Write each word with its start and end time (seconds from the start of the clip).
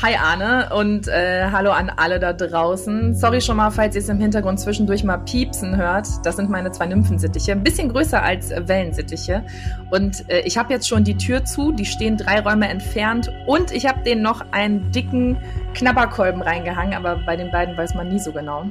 Hi 0.00 0.14
Arne 0.14 0.70
und 0.76 1.08
äh, 1.08 1.50
hallo 1.50 1.72
an 1.72 1.90
alle 1.96 2.20
da 2.20 2.32
draußen. 2.32 3.16
Sorry 3.16 3.40
schon 3.40 3.56
mal, 3.56 3.72
falls 3.72 3.96
ihr 3.96 4.00
es 4.00 4.08
im 4.08 4.20
Hintergrund 4.20 4.60
zwischendurch 4.60 5.02
mal 5.02 5.16
piepsen 5.16 5.76
hört. 5.76 6.06
Das 6.22 6.36
sind 6.36 6.48
meine 6.48 6.70
zwei 6.70 6.86
Nymphensittiche, 6.86 7.50
ein 7.50 7.64
bisschen 7.64 7.88
größer 7.88 8.22
als 8.22 8.50
Wellensittiche. 8.50 9.42
Und 9.90 10.30
äh, 10.30 10.42
ich 10.42 10.56
habe 10.56 10.72
jetzt 10.72 10.86
schon 10.86 11.02
die 11.02 11.16
Tür 11.16 11.44
zu, 11.44 11.72
die 11.72 11.84
stehen 11.84 12.16
drei 12.16 12.38
Räume 12.38 12.68
entfernt 12.68 13.32
und 13.48 13.72
ich 13.72 13.86
habe 13.86 14.00
denen 14.04 14.22
noch 14.22 14.44
einen 14.52 14.92
dicken 14.92 15.36
Knabberkolben 15.74 16.42
reingehangen, 16.42 16.94
aber 16.94 17.16
bei 17.26 17.34
den 17.34 17.50
beiden 17.50 17.76
weiß 17.76 17.94
man 17.94 18.06
nie 18.06 18.20
so 18.20 18.30
genau. 18.30 18.66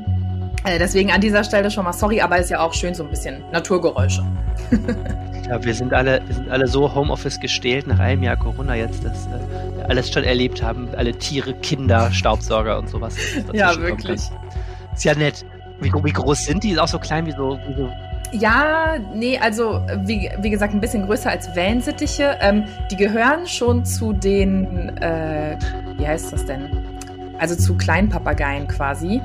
Äh, 0.63 0.79
deswegen 0.79 1.11
an 1.11 1.19
dieser 1.19 1.43
Stelle 1.43 1.69
schon 1.69 1.83
mal 1.83 1.91
sorry, 1.91 2.21
aber 2.21 2.37
ist 2.37 2.51
ja 2.51 2.61
auch 2.61 2.73
schön 2.73 2.93
so 2.93 3.03
ein 3.03 3.09
bisschen 3.09 3.43
Naturgeräusche. 3.51 4.23
Ja, 5.49 5.63
wir 5.63 5.73
sind 5.73 5.93
alle, 5.93 6.21
wir 6.25 6.35
sind 6.35 6.49
alle 6.49 6.67
so 6.67 6.93
Homeoffice 6.93 7.39
gestählt 7.39 7.87
nach 7.87 7.99
einem 7.99 8.21
Jahr 8.23 8.35
Corona 8.35 8.75
jetzt, 8.75 9.05
dass 9.05 9.27
äh, 9.27 9.77
wir 9.77 9.89
alles 9.89 10.11
schon 10.11 10.23
erlebt 10.23 10.61
haben. 10.61 10.89
Alle 10.95 11.13
Tiere, 11.13 11.53
Kinder, 11.53 12.11
Staubsauger 12.11 12.77
und 12.77 12.89
sowas. 12.89 13.15
Ja, 13.53 13.75
wirklich. 13.79 14.21
Ist 14.93 15.03
ja 15.03 15.15
nett. 15.15 15.45
Wie, 15.79 15.91
wie, 15.91 16.11
groß 16.11 16.45
sind 16.45 16.63
die? 16.63 16.71
Ist 16.71 16.79
auch 16.79 16.87
so 16.87 16.99
klein 16.99 17.25
wie 17.27 17.31
so, 17.31 17.57
wie 17.67 17.75
so 17.75 17.89
ja, 18.31 18.97
nee, 19.13 19.37
also 19.37 19.81
wie, 20.03 20.29
wie 20.41 20.49
gesagt, 20.49 20.73
ein 20.73 20.81
bisschen 20.81 21.05
größer 21.05 21.29
als 21.29 21.55
Wellensittiche. 21.55 22.37
Ähm, 22.41 22.65
die 22.91 22.97
gehören 22.97 23.47
schon 23.47 23.85
zu 23.85 24.11
den, 24.11 24.97
äh, 24.97 25.57
wie 25.97 26.05
heißt 26.05 26.33
das 26.33 26.45
denn? 26.45 26.69
Also 27.39 27.55
zu 27.55 27.75
Kleinpapageien 27.77 28.67
quasi. 28.67 29.21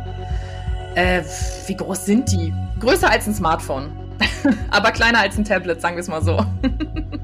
Äh, 0.94 1.22
wie 1.66 1.74
groß 1.74 2.04
sind 2.04 2.30
die? 2.30 2.54
Größer 2.78 3.10
als 3.10 3.26
ein 3.26 3.34
Smartphone. 3.34 3.90
Aber 4.70 4.90
kleiner 4.92 5.20
als 5.20 5.36
ein 5.38 5.44
Tablet, 5.44 5.80
sagen 5.80 5.96
wir 5.96 6.00
es 6.00 6.08
mal 6.08 6.22
so. 6.22 6.38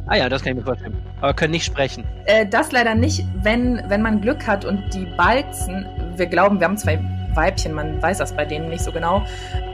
ah 0.06 0.16
ja, 0.16 0.28
das 0.28 0.42
kann 0.42 0.52
ich 0.52 0.58
mir 0.58 0.64
vorstellen. 0.64 0.96
Aber 1.20 1.34
können 1.34 1.52
nicht 1.52 1.64
sprechen. 1.64 2.04
Äh, 2.24 2.46
das 2.46 2.72
leider 2.72 2.94
nicht, 2.94 3.24
wenn, 3.42 3.82
wenn 3.88 4.02
man 4.02 4.20
Glück 4.20 4.46
hat 4.46 4.64
und 4.64 4.94
die 4.94 5.06
Balzen, 5.16 5.86
wir 6.16 6.26
glauben, 6.26 6.60
wir 6.60 6.66
haben 6.66 6.76
zwei 6.76 6.98
Weibchen, 7.34 7.72
man 7.72 8.00
weiß 8.02 8.18
das 8.18 8.32
bei 8.32 8.44
denen 8.44 8.68
nicht 8.68 8.82
so 8.82 8.92
genau. 8.92 9.24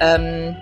Ähm, 0.01 0.57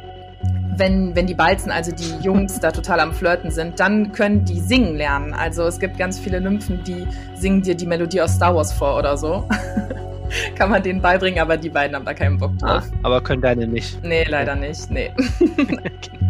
wenn, 0.76 1.14
wenn 1.14 1.26
die 1.26 1.34
Balzen, 1.34 1.70
also 1.70 1.92
die 1.92 2.24
Jungs, 2.24 2.58
da 2.60 2.70
total 2.70 3.00
am 3.00 3.12
Flirten 3.12 3.50
sind, 3.50 3.78
dann 3.78 4.12
können 4.12 4.44
die 4.44 4.60
singen 4.60 4.96
lernen. 4.96 5.34
Also 5.34 5.64
es 5.64 5.78
gibt 5.78 5.98
ganz 5.98 6.18
viele 6.18 6.40
Nymphen, 6.40 6.82
die 6.84 7.06
singen 7.34 7.62
dir 7.62 7.74
die 7.74 7.86
Melodie 7.86 8.22
aus 8.22 8.34
Star 8.34 8.54
Wars 8.54 8.72
vor 8.72 8.96
oder 8.98 9.16
so. 9.16 9.48
Kann 10.56 10.70
man 10.70 10.82
denen 10.82 11.02
beibringen, 11.02 11.40
aber 11.40 11.58
die 11.58 11.68
beiden 11.68 11.94
haben 11.94 12.06
da 12.06 12.14
keinen 12.14 12.38
Bock 12.38 12.56
drauf. 12.58 12.84
Ah, 12.84 12.96
aber 13.02 13.20
können 13.20 13.42
deine 13.42 13.66
nicht. 13.66 14.02
Nee, 14.02 14.24
leider 14.24 14.56
nicht. 14.56 14.90
Nee. 14.90 15.12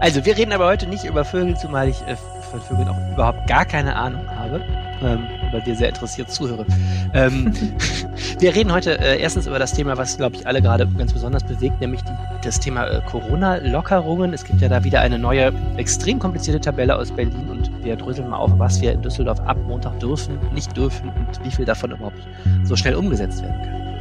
Also, 0.00 0.24
wir 0.24 0.36
reden 0.36 0.52
aber 0.52 0.66
heute 0.66 0.86
nicht 0.86 1.04
über 1.04 1.24
Vögel, 1.24 1.56
zumal 1.56 1.88
ich 1.88 2.02
äh, 2.02 2.16
von 2.50 2.60
Vögeln 2.60 2.88
auch 2.88 2.98
überhaupt 3.12 3.46
gar 3.46 3.64
keine 3.64 3.96
Ahnung 3.96 4.28
habe, 4.28 4.60
ähm, 5.02 5.20
weil 5.50 5.62
dir 5.62 5.74
sehr 5.74 5.88
interessiert 5.88 6.30
zuhöre. 6.30 6.66
Ähm, 7.14 7.52
wir 8.38 8.54
reden 8.54 8.72
heute 8.72 8.98
äh, 9.00 9.18
erstens 9.18 9.46
über 9.46 9.58
das 9.58 9.72
Thema, 9.72 9.96
was, 9.96 10.18
glaube 10.18 10.36
ich, 10.36 10.46
alle 10.46 10.60
gerade 10.60 10.86
ganz 10.86 11.14
besonders 11.14 11.44
bewegt, 11.44 11.80
nämlich 11.80 12.02
die, 12.02 12.12
das 12.42 12.60
Thema 12.60 12.86
äh, 12.86 13.00
Corona-Lockerungen. 13.06 14.34
Es 14.34 14.44
gibt 14.44 14.60
ja 14.60 14.68
da 14.68 14.84
wieder 14.84 15.00
eine 15.00 15.18
neue, 15.18 15.50
extrem 15.78 16.18
komplizierte 16.18 16.60
Tabelle 16.60 16.94
aus 16.96 17.10
Berlin 17.10 17.48
und 17.48 17.70
wir 17.82 17.96
dröseln 17.96 18.28
mal 18.28 18.36
auf, 18.36 18.52
was 18.58 18.80
wir 18.82 18.92
in 18.92 19.00
Düsseldorf 19.00 19.40
ab 19.40 19.56
Montag 19.66 19.98
dürfen, 20.00 20.38
nicht 20.52 20.76
dürfen 20.76 21.08
und 21.08 21.42
wie 21.42 21.50
viel 21.50 21.64
davon 21.64 21.92
überhaupt 21.92 22.20
so 22.64 22.76
schnell 22.76 22.96
umgesetzt 22.96 23.42
werden 23.42 23.62
kann. 23.62 23.95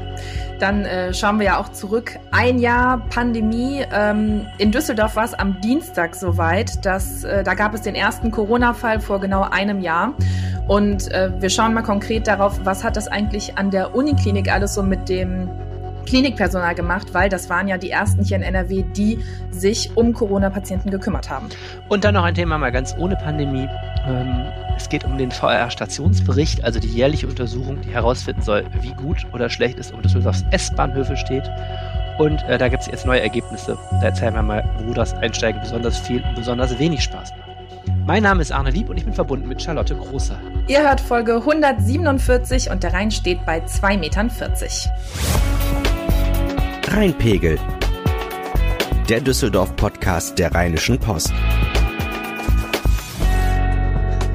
Dann 0.60 0.86
äh, 0.86 1.14
schauen 1.14 1.40
wir 1.40 1.46
ja 1.46 1.60
auch 1.60 1.70
zurück. 1.70 2.18
Ein 2.32 2.60
Jahr 2.60 3.06
Pandemie. 3.10 3.84
Ähm, 3.92 4.46
in 4.58 4.72
Düsseldorf 4.72 5.16
war 5.16 5.26
es 5.26 5.34
am 5.34 5.60
Dienstag 5.62 6.16
soweit. 6.16 6.86
Dass, 6.86 7.24
äh, 7.24 7.44
da 7.44 7.54
gab 7.54 7.74
es 7.74 7.82
den 7.82 7.96
ersten 7.96 8.32
Corona-Fall 8.32 9.00
vor 9.00 9.20
genau 9.20 9.44
einem 9.44 9.82
Jahr. 9.82 10.14
Und 10.68 11.12
äh, 11.12 11.30
wir 11.40 11.50
schauen 11.50 11.74
mal 11.74 11.84
konkret 11.84 12.28
darauf, 12.28 12.60
was 12.64 12.84
hat 12.84 12.98
das 12.98 13.08
eigentlich 13.08 13.58
an 13.58 13.70
der 13.70 13.94
Uniklinik 13.94 14.52
alles 14.52 14.74
so 14.74 14.82
mit 14.82 15.10
dem 15.10 15.50
Klinikpersonal 16.06 16.76
gemacht, 16.76 17.14
weil 17.14 17.30
das 17.30 17.50
waren 17.50 17.68
ja 17.68 17.78
die 17.78 17.90
ersten 17.90 18.24
hier 18.24 18.38
in 18.38 18.44
NRW, 18.44 18.84
die 18.96 19.20
sich 19.52 19.96
um 19.96 20.14
Corona-Patienten 20.14 20.92
gekümmert 20.92 21.30
haben. 21.30 21.50
Und 21.90 22.04
dann 22.04 22.14
noch 22.14 22.24
ein 22.24 22.36
Thema 22.36 22.58
mal 22.58 22.72
ganz 22.72 22.96
ohne 22.98 23.16
Pandemie. 23.16 23.68
Ähm, 24.08 24.46
es 24.78 24.90
geht 24.90 25.04
um 25.04 25.18
den 25.18 25.32
VR-Stationsbericht, 25.32 26.64
also 26.64 26.80
die 26.80 26.90
jährliche 26.90 27.28
Untersuchung, 27.28 27.82
die 27.82 27.90
herausfinden 27.90 28.42
soll, 28.42 28.66
wie 28.82 28.94
gut 28.94 29.26
oder 29.34 29.50
schlecht 29.50 29.80
es 29.80 29.92
um 29.92 30.02
Düsseldorfs 30.02 30.44
S-Bahnhöfe 30.52 31.18
steht. 31.18 31.50
Und 32.18 32.44
äh, 32.44 32.58
da 32.58 32.70
gibt 32.70 32.84
es 32.84 32.88
jetzt 32.88 33.06
neue 33.06 33.22
Ergebnisse. 33.22 33.78
Da 33.92 34.04
erzählen 34.04 34.34
wir 34.34 34.42
mal, 34.42 34.64
wo 34.86 34.94
das 34.94 35.14
Einsteigen 35.14 35.60
besonders 35.62 35.98
viel 35.98 36.24
und 36.24 36.36
besonders 36.36 36.78
wenig 36.80 37.04
Spaß 37.04 37.32
macht. 37.32 37.46
Mein 38.06 38.24
Name 38.24 38.42
ist 38.42 38.52
Arne 38.52 38.70
Lieb 38.70 38.90
und 38.90 38.98
ich 38.98 39.06
bin 39.06 39.14
verbunden 39.14 39.48
mit 39.48 39.62
Charlotte 39.62 39.96
Großer. 39.96 40.38
Ihr 40.68 40.84
hört 40.84 41.02
Folge 41.02 41.36
147 41.36 42.70
und 42.70 42.84
der 42.84 42.94
Rhein 42.94 43.12
steht 43.12 43.46
bei 43.46 43.60
2,40 43.60 43.98
Metern. 43.98 44.32
Rheinpegel. 46.88 47.60
Der 49.10 49.20
Düsseldorf-Podcast 49.20 50.38
der 50.38 50.54
Rheinischen 50.54 51.00
Post. 51.00 51.32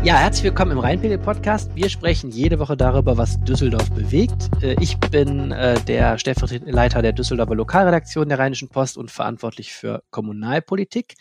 Ja, 0.02 0.16
herzlich 0.16 0.44
willkommen 0.44 0.72
im 0.72 0.78
Rheinpegel-Podcast. 0.78 1.74
Wir 1.74 1.88
sprechen 1.88 2.30
jede 2.30 2.58
Woche 2.58 2.76
darüber, 2.76 3.16
was 3.16 3.40
Düsseldorf 3.44 3.90
bewegt. 3.90 4.50
Äh, 4.62 4.76
ich 4.80 4.98
bin 4.98 5.52
äh, 5.52 5.80
der 5.84 6.18
stellvertretende 6.18 6.72
Leiter 6.72 7.02
der 7.02 7.12
Düsseldorfer 7.12 7.54
Lokalredaktion 7.54 8.28
der 8.28 8.38
Rheinischen 8.38 8.68
Post 8.68 8.98
und 8.98 9.10
verantwortlich 9.10 9.72
für 9.72 10.02
Kommunalpolitik. 10.10 11.14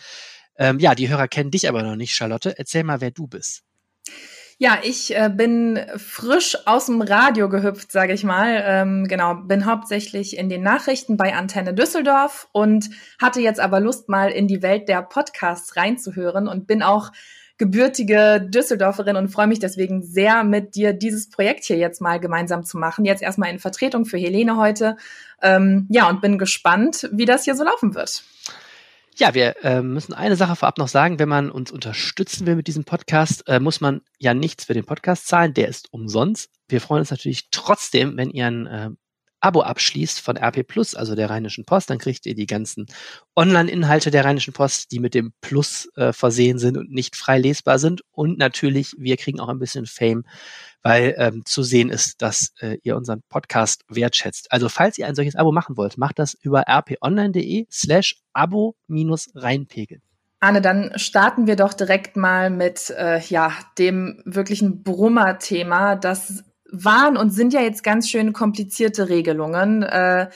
Ähm, 0.58 0.80
ja, 0.80 0.96
die 0.96 1.10
Hörer 1.10 1.28
kennen 1.28 1.52
dich 1.52 1.70
aber 1.70 1.84
noch 1.84 1.96
nicht, 1.96 2.16
Charlotte. 2.16 2.58
Erzähl 2.58 2.84
mal, 2.84 3.02
wer 3.02 3.12
du 3.12 3.28
bist. 3.28 3.64
Ja, 4.62 4.80
ich 4.84 5.16
äh, 5.16 5.32
bin 5.34 5.80
frisch 5.96 6.58
aus 6.66 6.88
dem 6.88 7.02
Radio 7.02 7.48
gehüpft, 7.48 7.94
sage 7.94 8.12
ich 8.12 8.26
mal. 8.26 8.62
Ähm, 8.66 9.08
genau, 9.08 9.36
bin 9.36 9.66
hauptsächlich 9.66 10.38
in 10.38 10.50
den 10.50 10.64
Nachrichten 10.64 11.16
bei 11.16 11.34
Antenne 11.34 11.74
Düsseldorf 11.74 12.50
und 12.52 12.90
hatte 13.22 13.40
jetzt 13.40 13.62
aber 13.62 13.80
Lust, 13.80 14.10
mal 14.10 14.30
in 14.32 14.50
die 14.50 14.62
Welt 14.62 14.90
der 14.90 15.02
Podcasts 15.02 15.78
reinzuhören 15.78 16.50
und 16.50 16.68
bin 16.68 16.84
auch 16.84 17.14
gebürtige 17.58 18.42
Düsseldorferin 18.42 19.16
und 19.16 19.30
freue 19.30 19.48
mich 19.48 19.60
deswegen 19.60 20.04
sehr, 20.04 20.44
mit 20.44 20.76
dir 20.76 20.92
dieses 20.92 21.30
Projekt 21.30 21.64
hier 21.64 21.78
jetzt 21.78 22.02
mal 22.02 22.20
gemeinsam 22.20 22.66
zu 22.66 22.78
machen. 22.78 23.06
Jetzt 23.06 23.22
erstmal 23.22 23.52
in 23.52 23.60
Vertretung 23.60 24.04
für 24.04 24.18
Helene 24.18 24.58
heute. 24.58 24.98
Ähm, 25.42 25.88
ja, 25.90 26.10
und 26.10 26.20
bin 26.20 26.38
gespannt, 26.38 27.08
wie 27.14 27.26
das 27.26 27.46
hier 27.46 27.56
so 27.56 27.64
laufen 27.64 27.96
wird. 27.96 28.24
Ja, 29.20 29.34
wir 29.34 29.66
äh, 29.66 29.82
müssen 29.82 30.14
eine 30.14 30.38
Sache 30.38 30.56
vorab 30.56 30.78
noch 30.78 30.88
sagen. 30.88 31.20
Wenn 31.20 31.28
man 31.28 31.52
uns 31.52 31.72
unterstützen 31.72 32.48
will 32.48 32.56
mit 32.56 32.68
diesem 32.68 32.86
Podcast, 32.86 33.46
äh, 33.50 33.60
muss 33.60 33.82
man 33.82 34.00
ja 34.18 34.34
nichts 34.34 34.64
für 34.64 34.74
den 34.74 34.86
Podcast 34.86 35.28
zahlen. 35.28 35.54
Der 35.54 35.68
ist 35.68 35.92
umsonst. 35.92 36.50
Wir 36.70 36.80
freuen 36.80 37.02
uns 37.02 37.12
natürlich 37.12 37.50
trotzdem, 37.52 38.16
wenn 38.16 38.30
ihr 38.30 38.48
ein 38.48 38.66
äh, 38.66 38.90
Abo 39.42 39.62
abschließt 39.62 40.20
von 40.20 40.38
RP 40.38 40.68
Plus, 40.68 40.96
also 40.96 41.16
der 41.16 41.30
Rheinischen 41.30 41.66
Post, 41.66 41.90
dann 41.90 41.98
kriegt 41.98 42.26
ihr 42.26 42.36
die 42.36 42.46
ganzen 42.46 42.88
Online-Inhalte 43.36 44.12
der 44.12 44.26
Rheinischen 44.26 44.54
Post, 44.54 44.92
die 44.92 45.00
mit 45.00 45.14
dem 45.14 45.34
Plus 45.42 45.90
äh, 45.96 46.14
versehen 46.14 46.60
sind 46.60 46.78
und 46.78 46.92
nicht 46.92 47.16
frei 47.16 47.40
lesbar 47.40 47.80
sind. 47.80 48.02
Und 48.12 48.38
natürlich, 48.38 48.94
wir 48.98 49.18
kriegen 49.18 49.40
auch 49.40 49.50
ein 49.50 49.60
bisschen 49.60 49.86
Fame, 49.86 50.24
weil 50.84 51.16
ähm, 51.18 51.44
zu 51.46 51.64
sehen 51.64 51.90
ist, 51.90 52.22
dass 52.22 52.54
äh, 52.60 52.78
ihr 52.84 52.96
unseren 52.96 53.22
Podcast 53.30 53.84
wertschätzt. 53.88 54.52
Also 54.52 54.70
falls 54.70 54.98
ihr 54.98 55.08
ein 55.08 55.16
solches 55.16 55.36
Abo 55.36 55.52
machen 55.52 55.78
wollt, 55.78 55.98
macht 55.98 56.20
das 56.20 56.36
über 56.42 56.66
rponline.de 56.68 57.68
slash 57.72 58.18
abo 58.34 58.76
minus 58.88 59.30
reinpegeln. 59.36 60.02
Anne, 60.42 60.62
dann 60.62 60.94
starten 60.96 61.48
wir 61.48 61.58
doch 61.58 61.74
direkt 61.74 62.16
mal 62.16 62.50
mit 62.50 62.90
äh, 62.92 63.20
ja 63.20 63.52
dem 63.78 64.22
wirklichen 64.26 64.84
Brummer-Thema, 64.84 65.98
das 65.98 66.46
waren 66.72 67.18
und 67.18 67.32
sind 67.32 67.54
ja 67.54 67.62
jetzt 67.62 67.84
ganz 67.84 68.10
schön 68.10 68.34
komplizierte 68.34 69.10
Regelungen. 69.10 69.84
Äh, 69.84 70.30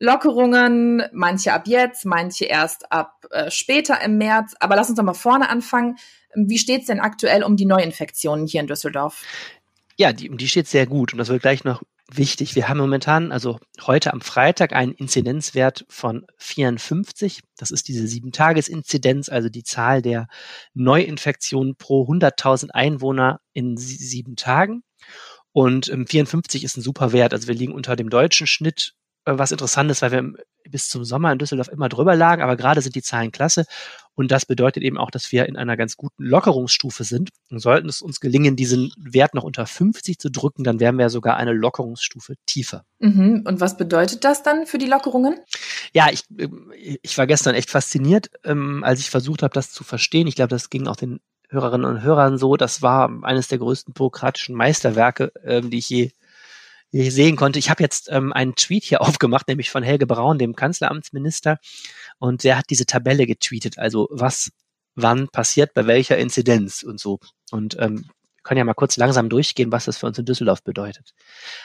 Lockerungen, 0.00 1.02
manche 1.12 1.52
ab 1.52 1.66
jetzt, 1.66 2.04
manche 2.04 2.44
erst 2.44 2.92
ab 2.92 3.26
äh, 3.30 3.50
später 3.50 4.00
im 4.02 4.16
März. 4.18 4.54
Aber 4.60 4.76
lass 4.76 4.88
uns 4.88 4.96
doch 4.96 5.04
mal 5.04 5.14
vorne 5.14 5.48
anfangen. 5.48 5.96
Wie 6.34 6.58
steht's 6.58 6.86
denn 6.86 7.00
aktuell 7.00 7.42
um 7.42 7.56
die 7.56 7.66
Neuinfektionen 7.66 8.46
hier 8.46 8.60
in 8.60 8.66
Düsseldorf? 8.66 9.22
Ja, 9.96 10.12
die, 10.12 10.28
die 10.28 10.48
steht 10.48 10.68
sehr 10.68 10.86
gut 10.86 11.12
und 11.12 11.18
das 11.18 11.28
wird 11.28 11.42
gleich 11.42 11.64
noch 11.64 11.82
wichtig. 12.10 12.54
Wir 12.54 12.68
haben 12.68 12.78
momentan, 12.78 13.32
also 13.32 13.58
heute 13.86 14.12
am 14.12 14.20
Freitag, 14.20 14.72
einen 14.72 14.92
Inzidenzwert 14.92 15.84
von 15.88 16.26
54. 16.38 17.40
Das 17.56 17.70
ist 17.70 17.88
diese 17.88 18.06
Sieben-Tages-Inzidenz, 18.06 19.28
also 19.28 19.48
die 19.48 19.64
Zahl 19.64 20.00
der 20.00 20.28
Neuinfektionen 20.74 21.76
pro 21.76 22.06
100.000 22.06 22.70
Einwohner 22.70 23.40
in 23.52 23.76
sieben 23.76 24.36
Tagen. 24.36 24.82
Und 25.58 25.88
ähm, 25.88 26.06
54 26.06 26.62
ist 26.62 26.76
ein 26.76 26.82
super 26.82 27.10
Wert. 27.10 27.32
Also 27.32 27.48
wir 27.48 27.54
liegen 27.56 27.72
unter 27.72 27.96
dem 27.96 28.10
deutschen 28.10 28.46
Schnitt, 28.46 28.94
äh, 29.24 29.32
was 29.38 29.50
interessant 29.50 29.90
ist, 29.90 30.02
weil 30.02 30.12
wir 30.12 30.34
bis 30.70 30.88
zum 30.88 31.04
Sommer 31.04 31.32
in 31.32 31.38
Düsseldorf 31.40 31.66
immer 31.66 31.88
drüber 31.88 32.14
lagen, 32.14 32.42
aber 32.42 32.56
gerade 32.56 32.80
sind 32.80 32.94
die 32.94 33.02
Zahlen 33.02 33.32
klasse. 33.32 33.64
Und 34.14 34.30
das 34.30 34.46
bedeutet 34.46 34.84
eben 34.84 34.98
auch, 34.98 35.10
dass 35.10 35.32
wir 35.32 35.46
in 35.46 35.56
einer 35.56 35.76
ganz 35.76 35.96
guten 35.96 36.22
Lockerungsstufe 36.22 37.02
sind. 37.02 37.30
Und 37.50 37.58
sollten 37.58 37.88
es 37.88 38.02
uns 38.02 38.20
gelingen, 38.20 38.54
diesen 38.54 38.92
Wert 38.98 39.34
noch 39.34 39.42
unter 39.42 39.66
50 39.66 40.20
zu 40.20 40.30
drücken, 40.30 40.62
dann 40.62 40.78
wären 40.78 40.96
wir 40.96 41.10
sogar 41.10 41.36
eine 41.36 41.52
Lockerungsstufe 41.52 42.34
tiefer. 42.46 42.84
Mhm. 43.00 43.42
Und 43.44 43.60
was 43.60 43.76
bedeutet 43.76 44.22
das 44.22 44.44
dann 44.44 44.64
für 44.64 44.78
die 44.78 44.86
Lockerungen? 44.86 45.40
Ja, 45.92 46.06
ich, 46.12 46.22
ähm, 46.38 46.72
ich 47.02 47.18
war 47.18 47.26
gestern 47.26 47.56
echt 47.56 47.70
fasziniert, 47.70 48.30
ähm, 48.44 48.84
als 48.84 49.00
ich 49.00 49.10
versucht 49.10 49.42
habe, 49.42 49.54
das 49.54 49.72
zu 49.72 49.82
verstehen. 49.82 50.28
Ich 50.28 50.36
glaube, 50.36 50.50
das 50.50 50.70
ging 50.70 50.86
auch 50.86 50.96
den 50.96 51.18
Hörerinnen 51.48 51.86
und 51.86 52.02
Hörern 52.02 52.38
so. 52.38 52.56
Das 52.56 52.82
war 52.82 53.10
eines 53.22 53.48
der 53.48 53.58
größten 53.58 53.94
bürokratischen 53.94 54.54
Meisterwerke, 54.54 55.32
ähm, 55.44 55.70
die 55.70 55.78
ich 55.78 55.88
je 55.88 56.10
ich 56.90 57.12
sehen 57.12 57.36
konnte. 57.36 57.58
Ich 57.58 57.68
habe 57.70 57.82
jetzt 57.82 58.08
ähm, 58.10 58.32
einen 58.32 58.54
Tweet 58.54 58.84
hier 58.84 59.00
aufgemacht, 59.02 59.48
nämlich 59.48 59.70
von 59.70 59.82
Helge 59.82 60.06
Braun, 60.06 60.38
dem 60.38 60.56
Kanzleramtsminister, 60.56 61.58
und 62.18 62.44
der 62.44 62.58
hat 62.58 62.66
diese 62.70 62.86
Tabelle 62.86 63.26
getweetet, 63.26 63.78
also 63.78 64.08
was 64.10 64.50
wann 64.94 65.28
passiert, 65.28 65.74
bei 65.74 65.86
welcher 65.86 66.18
Inzidenz 66.18 66.82
und 66.82 66.98
so. 66.98 67.20
Und 67.50 67.76
ähm, 67.78 68.10
können 68.42 68.58
ja 68.58 68.64
mal 68.64 68.74
kurz 68.74 68.96
langsam 68.96 69.28
durchgehen, 69.28 69.70
was 69.70 69.84
das 69.84 69.98
für 69.98 70.06
uns 70.06 70.18
in 70.18 70.24
Düsseldorf 70.24 70.62
bedeutet. 70.64 71.12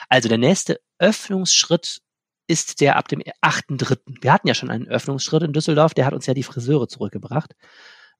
Also 0.08 0.28
der 0.28 0.38
nächste 0.38 0.80
Öffnungsschritt 0.98 2.00
ist 2.46 2.80
der 2.80 2.96
ab 2.96 3.08
dem 3.08 3.20
8.3. 3.20 3.98
Wir 4.20 4.32
hatten 4.32 4.48
ja 4.48 4.54
schon 4.54 4.70
einen 4.70 4.86
Öffnungsschritt 4.86 5.42
in 5.42 5.52
Düsseldorf, 5.52 5.94
der 5.94 6.06
hat 6.06 6.12
uns 6.12 6.26
ja 6.26 6.34
die 6.34 6.42
Friseure 6.42 6.86
zurückgebracht. 6.86 7.54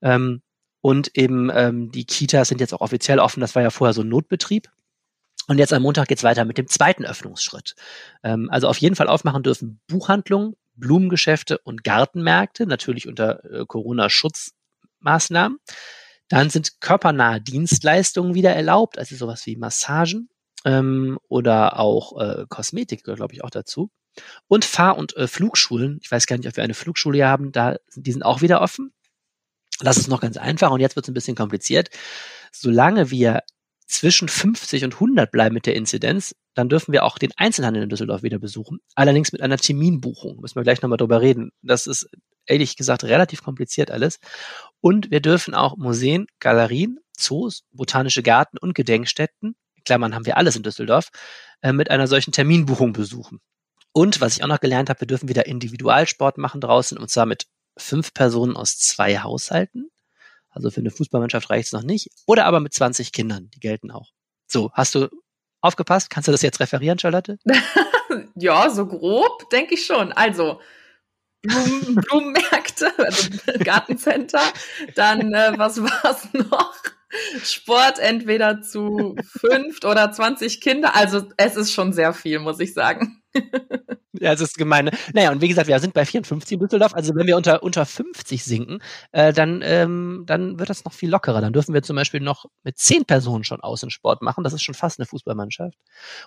Ähm, 0.00 0.42
und 0.84 1.16
eben 1.16 1.50
ähm, 1.50 1.90
die 1.90 2.04
Kitas 2.04 2.48
sind 2.48 2.60
jetzt 2.60 2.74
auch 2.74 2.82
offiziell 2.82 3.18
offen, 3.18 3.40
das 3.40 3.54
war 3.54 3.62
ja 3.62 3.70
vorher 3.70 3.94
so 3.94 4.02
ein 4.02 4.08
Notbetrieb. 4.10 4.68
Und 5.48 5.56
jetzt 5.56 5.72
am 5.72 5.80
Montag 5.80 6.08
geht's 6.08 6.24
weiter 6.24 6.44
mit 6.44 6.58
dem 6.58 6.68
zweiten 6.68 7.06
Öffnungsschritt. 7.06 7.74
Ähm, 8.22 8.50
also 8.50 8.68
auf 8.68 8.76
jeden 8.76 8.94
Fall 8.94 9.08
aufmachen 9.08 9.42
dürfen 9.42 9.80
Buchhandlungen, 9.86 10.56
Blumengeschäfte 10.74 11.56
und 11.56 11.84
Gartenmärkte, 11.84 12.66
natürlich 12.66 13.08
unter 13.08 13.42
äh, 13.50 13.64
Corona-Schutzmaßnahmen. 13.64 15.56
Dann 16.28 16.50
sind 16.50 16.82
körpernahe 16.82 17.40
Dienstleistungen 17.40 18.34
wieder 18.34 18.54
erlaubt, 18.54 18.98
also 18.98 19.16
sowas 19.16 19.46
wie 19.46 19.56
Massagen 19.56 20.28
ähm, 20.66 21.18
oder 21.28 21.80
auch 21.80 22.20
äh, 22.20 22.44
Kosmetik 22.50 23.04
gehört, 23.04 23.20
glaube 23.20 23.32
ich, 23.32 23.42
auch 23.42 23.48
dazu. 23.48 23.88
Und 24.48 24.66
Fahr- 24.66 24.98
und 24.98 25.16
äh, 25.16 25.28
Flugschulen, 25.28 25.98
ich 26.02 26.10
weiß 26.10 26.26
gar 26.26 26.36
nicht, 26.36 26.46
ob 26.46 26.56
wir 26.58 26.64
eine 26.64 26.74
Flugschule 26.74 27.26
haben, 27.26 27.52
da, 27.52 27.76
die 27.96 28.12
sind 28.12 28.22
auch 28.22 28.42
wieder 28.42 28.60
offen. 28.60 28.92
Das 29.84 29.98
ist 29.98 30.08
noch 30.08 30.20
ganz 30.20 30.36
einfach 30.36 30.70
und 30.70 30.80
jetzt 30.80 30.96
wird 30.96 31.04
es 31.04 31.10
ein 31.10 31.14
bisschen 31.14 31.36
kompliziert. 31.36 31.90
Solange 32.52 33.10
wir 33.10 33.42
zwischen 33.86 34.28
50 34.28 34.84
und 34.84 34.94
100 34.94 35.30
bleiben 35.30 35.54
mit 35.54 35.66
der 35.66 35.76
Inzidenz, 35.76 36.34
dann 36.54 36.68
dürfen 36.68 36.92
wir 36.92 37.04
auch 37.04 37.18
den 37.18 37.32
Einzelhandel 37.36 37.82
in 37.82 37.88
Düsseldorf 37.88 38.22
wieder 38.22 38.38
besuchen. 38.38 38.78
Allerdings 38.94 39.32
mit 39.32 39.42
einer 39.42 39.58
Terminbuchung. 39.58 40.40
Müssen 40.40 40.56
wir 40.56 40.62
gleich 40.62 40.80
nochmal 40.82 40.96
drüber 40.96 41.20
reden. 41.20 41.50
Das 41.62 41.86
ist 41.86 42.08
ehrlich 42.46 42.76
gesagt 42.76 43.04
relativ 43.04 43.42
kompliziert 43.42 43.90
alles. 43.90 44.18
Und 44.80 45.10
wir 45.10 45.20
dürfen 45.20 45.54
auch 45.54 45.76
Museen, 45.76 46.26
Galerien, 46.40 46.98
Zoos, 47.16 47.64
botanische 47.72 48.22
Gärten 48.22 48.58
und 48.58 48.74
Gedenkstätten, 48.74 49.54
Klammern 49.84 50.14
haben 50.14 50.26
wir 50.26 50.36
alles 50.36 50.56
in 50.56 50.62
Düsseldorf, 50.62 51.10
äh, 51.60 51.72
mit 51.72 51.90
einer 51.90 52.06
solchen 52.06 52.32
Terminbuchung 52.32 52.92
besuchen. 52.92 53.40
Und 53.92 54.20
was 54.20 54.36
ich 54.36 54.42
auch 54.42 54.48
noch 54.48 54.60
gelernt 54.60 54.90
habe, 54.90 55.00
wir 55.00 55.06
dürfen 55.06 55.28
wieder 55.28 55.46
Individualsport 55.46 56.38
machen 56.38 56.60
draußen 56.60 56.98
und 56.98 57.10
zwar 57.10 57.26
mit 57.26 57.46
fünf 57.76 58.14
Personen 58.14 58.56
aus 58.56 58.78
zwei 58.78 59.18
Haushalten. 59.18 59.90
Also 60.50 60.70
für 60.70 60.80
eine 60.80 60.90
Fußballmannschaft 60.90 61.50
reicht 61.50 61.66
es 61.66 61.72
noch 61.72 61.82
nicht. 61.82 62.10
Oder 62.26 62.44
aber 62.46 62.60
mit 62.60 62.72
20 62.72 63.12
Kindern, 63.12 63.50
die 63.54 63.60
gelten 63.60 63.90
auch. 63.90 64.12
So, 64.46 64.70
hast 64.72 64.94
du 64.94 65.08
aufgepasst? 65.60 66.10
Kannst 66.10 66.28
du 66.28 66.32
das 66.32 66.42
jetzt 66.42 66.60
referieren, 66.60 66.98
Charlotte? 66.98 67.38
ja, 68.36 68.70
so 68.70 68.86
grob, 68.86 69.50
denke 69.50 69.74
ich 69.74 69.84
schon. 69.84 70.12
Also, 70.12 70.60
Blumen, 71.42 71.94
Blumenmärkte, 72.08 72.92
also 72.98 73.28
Gartencenter. 73.62 74.42
Dann, 74.94 75.32
äh, 75.32 75.54
was 75.56 75.82
war's 75.82 76.28
noch? 76.32 76.74
Sport 77.44 78.00
entweder 78.00 78.60
zu 78.60 79.16
fünft 79.24 79.84
oder 79.84 80.10
20 80.10 80.60
Kinder. 80.60 80.96
Also 80.96 81.28
es 81.36 81.54
ist 81.54 81.72
schon 81.72 81.92
sehr 81.92 82.12
viel, 82.12 82.40
muss 82.40 82.58
ich 82.58 82.74
sagen. 82.74 83.22
Ja, 84.20 84.32
es 84.32 84.40
ist 84.40 84.56
gemein. 84.56 84.90
Naja, 85.12 85.32
und 85.32 85.40
wie 85.40 85.48
gesagt, 85.48 85.66
wir 85.66 85.78
sind 85.80 85.92
bei 85.92 86.04
54 86.04 86.52
in 86.52 86.60
Düsseldorf. 86.60 86.94
Also 86.94 87.14
wenn 87.16 87.26
wir 87.26 87.36
unter, 87.36 87.62
unter 87.62 87.84
50 87.84 88.44
sinken, 88.44 88.78
äh, 89.10 89.32
dann, 89.32 89.60
ähm, 89.64 90.22
dann 90.26 90.58
wird 90.58 90.70
das 90.70 90.84
noch 90.84 90.92
viel 90.92 91.10
lockerer. 91.10 91.40
Dann 91.40 91.52
dürfen 91.52 91.74
wir 91.74 91.82
zum 91.82 91.96
Beispiel 91.96 92.20
noch 92.20 92.46
mit 92.62 92.78
zehn 92.78 93.04
Personen 93.04 93.42
schon 93.42 93.60
Außensport 93.60 94.22
machen. 94.22 94.44
Das 94.44 94.52
ist 94.52 94.62
schon 94.62 94.74
fast 94.74 95.00
eine 95.00 95.06
Fußballmannschaft. 95.06 95.76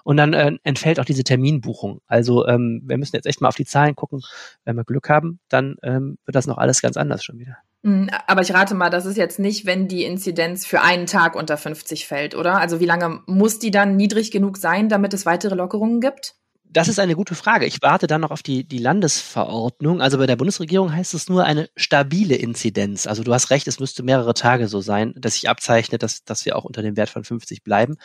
Und 0.03 0.17
dann 0.17 0.33
äh, 0.33 0.51
entfällt 0.63 0.99
auch 0.99 1.05
diese 1.05 1.23
Terminbuchung. 1.23 2.01
Also 2.07 2.45
ähm, 2.45 2.81
wir 2.85 2.97
müssen 2.97 3.15
jetzt 3.15 3.25
echt 3.25 3.39
mal 3.41 3.47
auf 3.47 3.55
die 3.55 3.65
Zahlen 3.65 3.95
gucken. 3.95 4.21
Wenn 4.65 4.75
wir 4.75 4.83
Glück 4.83 5.09
haben, 5.09 5.39
dann 5.47 5.77
ähm, 5.81 6.17
wird 6.25 6.35
das 6.35 6.45
noch 6.45 6.57
alles 6.57 6.81
ganz 6.81 6.97
anders 6.97 7.23
schon 7.23 7.39
wieder. 7.39 7.57
Mhm, 7.83 8.09
aber 8.27 8.41
ich 8.41 8.53
rate 8.53 8.75
mal, 8.75 8.89
das 8.89 9.05
ist 9.05 9.17
jetzt 9.17 9.39
nicht, 9.39 9.65
wenn 9.65 9.87
die 9.87 10.03
Inzidenz 10.03 10.65
für 10.65 10.81
einen 10.81 11.05
Tag 11.05 11.35
unter 11.35 11.57
50 11.57 12.05
fällt, 12.05 12.35
oder? 12.35 12.59
Also 12.59 12.81
wie 12.81 12.85
lange 12.85 13.21
muss 13.27 13.59
die 13.59 13.71
dann 13.71 13.95
niedrig 13.95 14.31
genug 14.31 14.57
sein, 14.57 14.89
damit 14.89 15.13
es 15.13 15.25
weitere 15.25 15.55
Lockerungen 15.55 16.01
gibt? 16.01 16.35
Das 16.77 16.87
ist 16.87 16.99
eine 16.99 17.15
gute 17.15 17.33
Frage. 17.33 17.65
Ich 17.65 17.81
warte 17.81 18.05
dann 18.05 18.21
noch 18.21 18.29
auf 18.29 18.43
die, 18.43 18.63
die 18.63 18.77
Landesverordnung. 18.77 19.99
Also 19.99 20.19
bei 20.19 20.27
der 20.27 20.35
Bundesregierung 20.35 20.93
heißt 20.93 21.15
es 21.15 21.27
nur 21.27 21.43
eine 21.43 21.69
stabile 21.75 22.35
Inzidenz. 22.35 23.07
Also 23.07 23.23
du 23.23 23.33
hast 23.33 23.49
recht, 23.49 23.67
es 23.67 23.79
müsste 23.79 24.03
mehrere 24.03 24.35
Tage 24.35 24.67
so 24.67 24.79
sein, 24.79 25.15
dass 25.17 25.33
sich 25.33 25.49
abzeichnet, 25.49 26.03
dass, 26.03 26.23
dass 26.23 26.45
wir 26.45 26.55
auch 26.55 26.65
unter 26.65 26.83
dem 26.83 26.95
Wert 26.95 27.09
von 27.09 27.23
50 27.23 27.63
bleiben. 27.63 27.97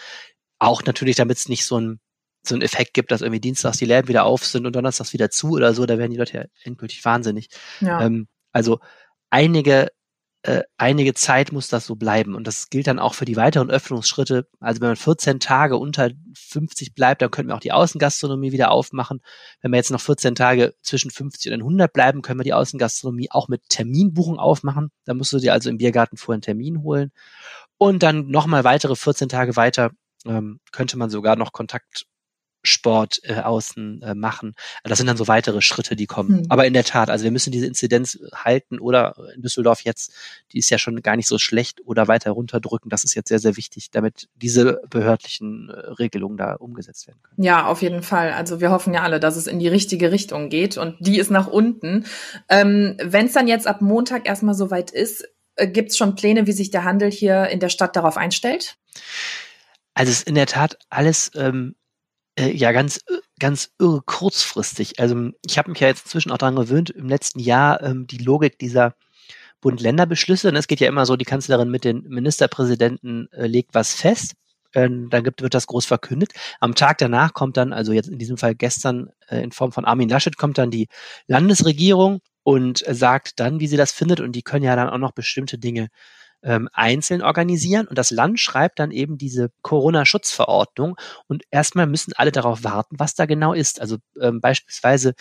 Auch 0.58 0.84
natürlich, 0.84 1.16
damit 1.16 1.36
es 1.36 1.50
nicht 1.50 1.66
so 1.66 1.78
ein 1.78 2.00
so 2.44 2.54
einen 2.54 2.62
Effekt 2.62 2.94
gibt, 2.94 3.12
dass 3.12 3.20
irgendwie 3.20 3.40
dienstags 3.40 3.76
die 3.76 3.84
Läden 3.84 4.08
wieder 4.08 4.24
auf 4.24 4.44
sind 4.44 4.66
und 4.66 4.74
donnerstags 4.74 5.12
wieder 5.12 5.30
zu 5.30 5.50
oder 5.50 5.74
so, 5.74 5.84
da 5.84 5.98
werden 5.98 6.10
die 6.10 6.16
Leute 6.16 6.36
ja 6.38 6.44
endgültig 6.64 7.04
wahnsinnig. 7.04 7.50
Ja. 7.80 8.00
Ähm, 8.00 8.26
also 8.52 8.80
einige 9.28 9.92
äh, 10.44 10.62
einige 10.76 11.14
Zeit 11.14 11.52
muss 11.52 11.68
das 11.68 11.86
so 11.86 11.94
bleiben. 11.94 12.34
Und 12.34 12.46
das 12.46 12.68
gilt 12.68 12.88
dann 12.88 12.98
auch 12.98 13.14
für 13.14 13.24
die 13.24 13.36
weiteren 13.36 13.70
Öffnungsschritte. 13.70 14.48
Also 14.58 14.80
wenn 14.80 14.88
man 14.88 14.96
14 14.96 15.38
Tage 15.38 15.76
unter 15.76 16.10
50 16.34 16.94
bleibt, 16.94 17.22
dann 17.22 17.30
könnten 17.30 17.50
wir 17.50 17.54
auch 17.56 17.60
die 17.60 17.72
Außengastronomie 17.72 18.50
wieder 18.50 18.72
aufmachen. 18.72 19.20
Wenn 19.60 19.70
wir 19.70 19.76
jetzt 19.76 19.92
noch 19.92 20.00
14 20.00 20.34
Tage 20.34 20.74
zwischen 20.82 21.12
50 21.12 21.52
und 21.52 21.60
100 21.60 21.92
bleiben, 21.92 22.22
können 22.22 22.40
wir 22.40 22.44
die 22.44 22.54
Außengastronomie 22.54 23.30
auch 23.30 23.46
mit 23.46 23.68
Terminbuchung 23.68 24.38
aufmachen. 24.38 24.90
Da 25.04 25.14
musst 25.14 25.32
du 25.32 25.38
dir 25.38 25.52
also 25.52 25.70
im 25.70 25.78
Biergarten 25.78 26.16
vorher 26.16 26.36
einen 26.36 26.42
Termin 26.42 26.82
holen. 26.82 27.12
Und 27.78 28.02
dann 28.02 28.26
nochmal 28.26 28.64
weitere 28.64 28.96
14 28.96 29.28
Tage 29.28 29.54
weiter 29.54 29.90
ähm, 30.26 30.58
könnte 30.72 30.98
man 30.98 31.10
sogar 31.10 31.36
noch 31.36 31.52
Kontakt 31.52 32.06
Sport 32.62 33.20
äh, 33.24 33.34
außen 33.34 34.02
äh, 34.02 34.14
machen. 34.14 34.54
Das 34.84 34.98
sind 34.98 35.06
dann 35.06 35.16
so 35.16 35.28
weitere 35.28 35.60
Schritte, 35.60 35.96
die 35.96 36.06
kommen. 36.06 36.40
Mhm. 36.40 36.46
Aber 36.48 36.66
in 36.66 36.72
der 36.72 36.84
Tat, 36.84 37.10
also 37.10 37.24
wir 37.24 37.30
müssen 37.30 37.50
diese 37.50 37.66
Inzidenz 37.66 38.18
halten 38.34 38.78
oder 38.78 39.14
in 39.34 39.42
Düsseldorf 39.42 39.80
jetzt, 39.82 40.12
die 40.52 40.58
ist 40.58 40.70
ja 40.70 40.78
schon 40.78 41.02
gar 41.02 41.16
nicht 41.16 41.28
so 41.28 41.38
schlecht 41.38 41.80
oder 41.84 42.08
weiter 42.08 42.30
runterdrücken. 42.30 42.88
Das 42.88 43.04
ist 43.04 43.14
jetzt 43.14 43.28
sehr, 43.28 43.38
sehr 43.38 43.56
wichtig, 43.56 43.90
damit 43.90 44.28
diese 44.36 44.80
behördlichen 44.88 45.70
äh, 45.70 45.72
Regelungen 45.92 46.36
da 46.36 46.54
umgesetzt 46.54 47.06
werden 47.06 47.20
können. 47.22 47.42
Ja, 47.42 47.66
auf 47.66 47.82
jeden 47.82 48.02
Fall. 48.02 48.32
Also 48.32 48.60
wir 48.60 48.70
hoffen 48.70 48.94
ja 48.94 49.02
alle, 49.02 49.20
dass 49.20 49.36
es 49.36 49.46
in 49.46 49.58
die 49.58 49.68
richtige 49.68 50.12
Richtung 50.12 50.48
geht 50.48 50.76
und 50.78 50.96
die 51.00 51.18
ist 51.18 51.30
nach 51.30 51.48
unten. 51.48 52.06
Ähm, 52.48 52.96
Wenn 53.02 53.26
es 53.26 53.32
dann 53.32 53.48
jetzt 53.48 53.66
ab 53.66 53.80
Montag 53.80 54.28
erstmal 54.28 54.54
soweit 54.54 54.90
ist, 54.90 55.24
äh, 55.56 55.66
gibt 55.66 55.90
es 55.90 55.96
schon 55.96 56.14
Pläne, 56.14 56.46
wie 56.46 56.52
sich 56.52 56.70
der 56.70 56.84
Handel 56.84 57.10
hier 57.10 57.48
in 57.48 57.60
der 57.60 57.68
Stadt 57.68 57.96
darauf 57.96 58.16
einstellt? 58.16 58.76
Also 59.94 60.10
es 60.10 60.18
ist 60.18 60.28
in 60.28 60.34
der 60.34 60.46
Tat 60.46 60.78
alles 60.88 61.30
ähm, 61.34 61.74
äh, 62.36 62.50
ja 62.50 62.72
ganz 62.72 62.98
äh, 63.08 63.18
ganz 63.38 63.70
irre 63.78 64.02
kurzfristig. 64.04 65.00
Also 65.00 65.30
ich 65.46 65.58
habe 65.58 65.70
mich 65.70 65.80
ja 65.80 65.88
jetzt 65.88 66.06
inzwischen 66.06 66.30
auch 66.30 66.38
daran 66.38 66.56
gewöhnt, 66.56 66.90
im 66.90 67.08
letzten 67.08 67.40
Jahr 67.40 67.82
ähm, 67.82 68.06
die 68.06 68.18
Logik 68.18 68.58
dieser 68.58 68.94
Bund-Länder-Beschlüsse. 69.60 70.48
Und 70.48 70.54
ne, 70.54 70.60
es 70.60 70.66
geht 70.66 70.80
ja 70.80 70.88
immer 70.88 71.06
so, 71.06 71.16
die 71.16 71.24
Kanzlerin 71.24 71.70
mit 71.70 71.84
den 71.84 72.02
Ministerpräsidenten 72.08 73.28
äh, 73.32 73.46
legt 73.46 73.74
was 73.74 73.94
fest. 73.94 74.34
Ähm, 74.74 75.08
dann 75.10 75.24
gibt, 75.24 75.42
wird 75.42 75.54
das 75.54 75.66
groß 75.66 75.86
verkündet. 75.86 76.32
Am 76.60 76.74
Tag 76.74 76.98
danach 76.98 77.34
kommt 77.34 77.56
dann, 77.56 77.72
also 77.72 77.92
jetzt 77.92 78.08
in 78.08 78.18
diesem 78.18 78.38
Fall 78.38 78.54
gestern 78.54 79.10
äh, 79.28 79.42
in 79.42 79.52
Form 79.52 79.72
von 79.72 79.84
Armin 79.84 80.08
Laschet, 80.08 80.36
kommt 80.36 80.58
dann 80.58 80.70
die 80.70 80.88
Landesregierung 81.26 82.20
und 82.42 82.86
äh, 82.86 82.94
sagt 82.94 83.40
dann, 83.40 83.60
wie 83.60 83.66
sie 83.66 83.76
das 83.76 83.92
findet. 83.92 84.20
Und 84.20 84.32
die 84.32 84.42
können 84.42 84.64
ja 84.64 84.76
dann 84.76 84.88
auch 84.88 84.98
noch 84.98 85.12
bestimmte 85.12 85.58
Dinge 85.58 85.88
ähm, 86.42 86.68
einzeln 86.72 87.22
organisieren 87.22 87.86
und 87.86 87.96
das 87.96 88.10
Land 88.10 88.40
schreibt 88.40 88.78
dann 88.78 88.90
eben 88.90 89.18
diese 89.18 89.50
Corona-Schutzverordnung 89.62 90.96
und 91.28 91.44
erstmal 91.50 91.86
müssen 91.86 92.12
alle 92.14 92.32
darauf 92.32 92.64
warten, 92.64 92.96
was 92.98 93.14
da 93.14 93.26
genau 93.26 93.52
ist. 93.52 93.80
Also 93.80 93.98
ähm, 94.20 94.40
beispielsweise 94.40 95.14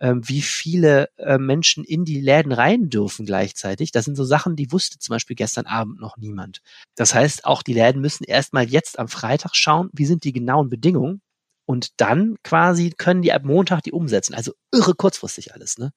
ähm, 0.00 0.26
wie 0.26 0.42
viele 0.42 1.08
äh, 1.16 1.38
Menschen 1.38 1.84
in 1.84 2.04
die 2.04 2.20
Läden 2.20 2.52
rein 2.52 2.88
dürfen 2.88 3.26
gleichzeitig. 3.26 3.90
Das 3.90 4.04
sind 4.04 4.16
so 4.16 4.24
Sachen, 4.24 4.56
die 4.56 4.70
wusste 4.70 4.98
zum 4.98 5.14
Beispiel 5.14 5.36
gestern 5.36 5.66
Abend 5.66 6.00
noch 6.00 6.16
niemand. 6.16 6.60
Das 6.96 7.14
heißt, 7.14 7.44
auch 7.44 7.62
die 7.62 7.74
Läden 7.74 8.00
müssen 8.00 8.24
erstmal 8.24 8.68
jetzt 8.68 8.98
am 8.98 9.08
Freitag 9.08 9.54
schauen, 9.54 9.90
wie 9.92 10.06
sind 10.06 10.24
die 10.24 10.32
genauen 10.32 10.68
Bedingungen 10.68 11.20
und 11.66 12.00
dann 12.00 12.36
quasi 12.44 12.90
können 12.96 13.22
die 13.22 13.32
ab 13.32 13.44
Montag 13.44 13.82
die 13.82 13.92
umsetzen. 13.92 14.34
Also 14.34 14.52
irre 14.72 14.94
kurzfristig 14.94 15.54
alles, 15.54 15.78
ne? 15.78 15.92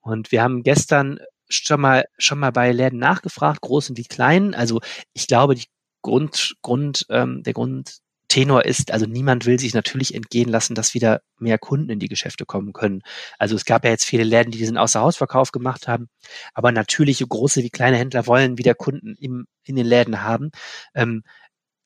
Und 0.00 0.32
wir 0.32 0.42
haben 0.42 0.62
gestern 0.62 1.18
schon 1.48 1.80
mal, 1.80 2.04
schon 2.18 2.38
mal 2.38 2.52
bei 2.52 2.72
Läden 2.72 2.98
nachgefragt, 2.98 3.60
großen 3.60 3.96
wie 3.96 4.04
kleinen. 4.04 4.54
Also 4.54 4.80
ich 5.12 5.26
glaube, 5.26 5.54
die 5.54 5.66
Grund, 6.02 6.54
Grund, 6.62 7.06
ähm, 7.10 7.42
der 7.42 7.52
Grundtenor 7.52 8.64
ist, 8.64 8.92
also 8.92 9.06
niemand 9.06 9.46
will 9.46 9.58
sich 9.58 9.74
natürlich 9.74 10.14
entgehen 10.14 10.48
lassen, 10.48 10.74
dass 10.74 10.94
wieder 10.94 11.20
mehr 11.38 11.58
Kunden 11.58 11.90
in 11.90 11.98
die 11.98 12.08
Geschäfte 12.08 12.46
kommen 12.46 12.72
können. 12.72 13.02
Also 13.38 13.56
es 13.56 13.64
gab 13.64 13.84
ja 13.84 13.90
jetzt 13.90 14.04
viele 14.04 14.24
Läden, 14.24 14.52
die 14.52 14.58
diesen 14.58 14.78
Außerhausverkauf 14.78 15.52
gemacht 15.52 15.88
haben, 15.88 16.08
aber 16.54 16.72
natürliche 16.72 17.26
große 17.26 17.62
wie 17.62 17.70
kleine 17.70 17.96
Händler 17.96 18.26
wollen 18.26 18.58
wieder 18.58 18.74
Kunden 18.74 19.16
im, 19.18 19.46
in 19.64 19.76
den 19.76 19.86
Läden 19.86 20.22
haben. 20.22 20.50
Ähm, 20.94 21.22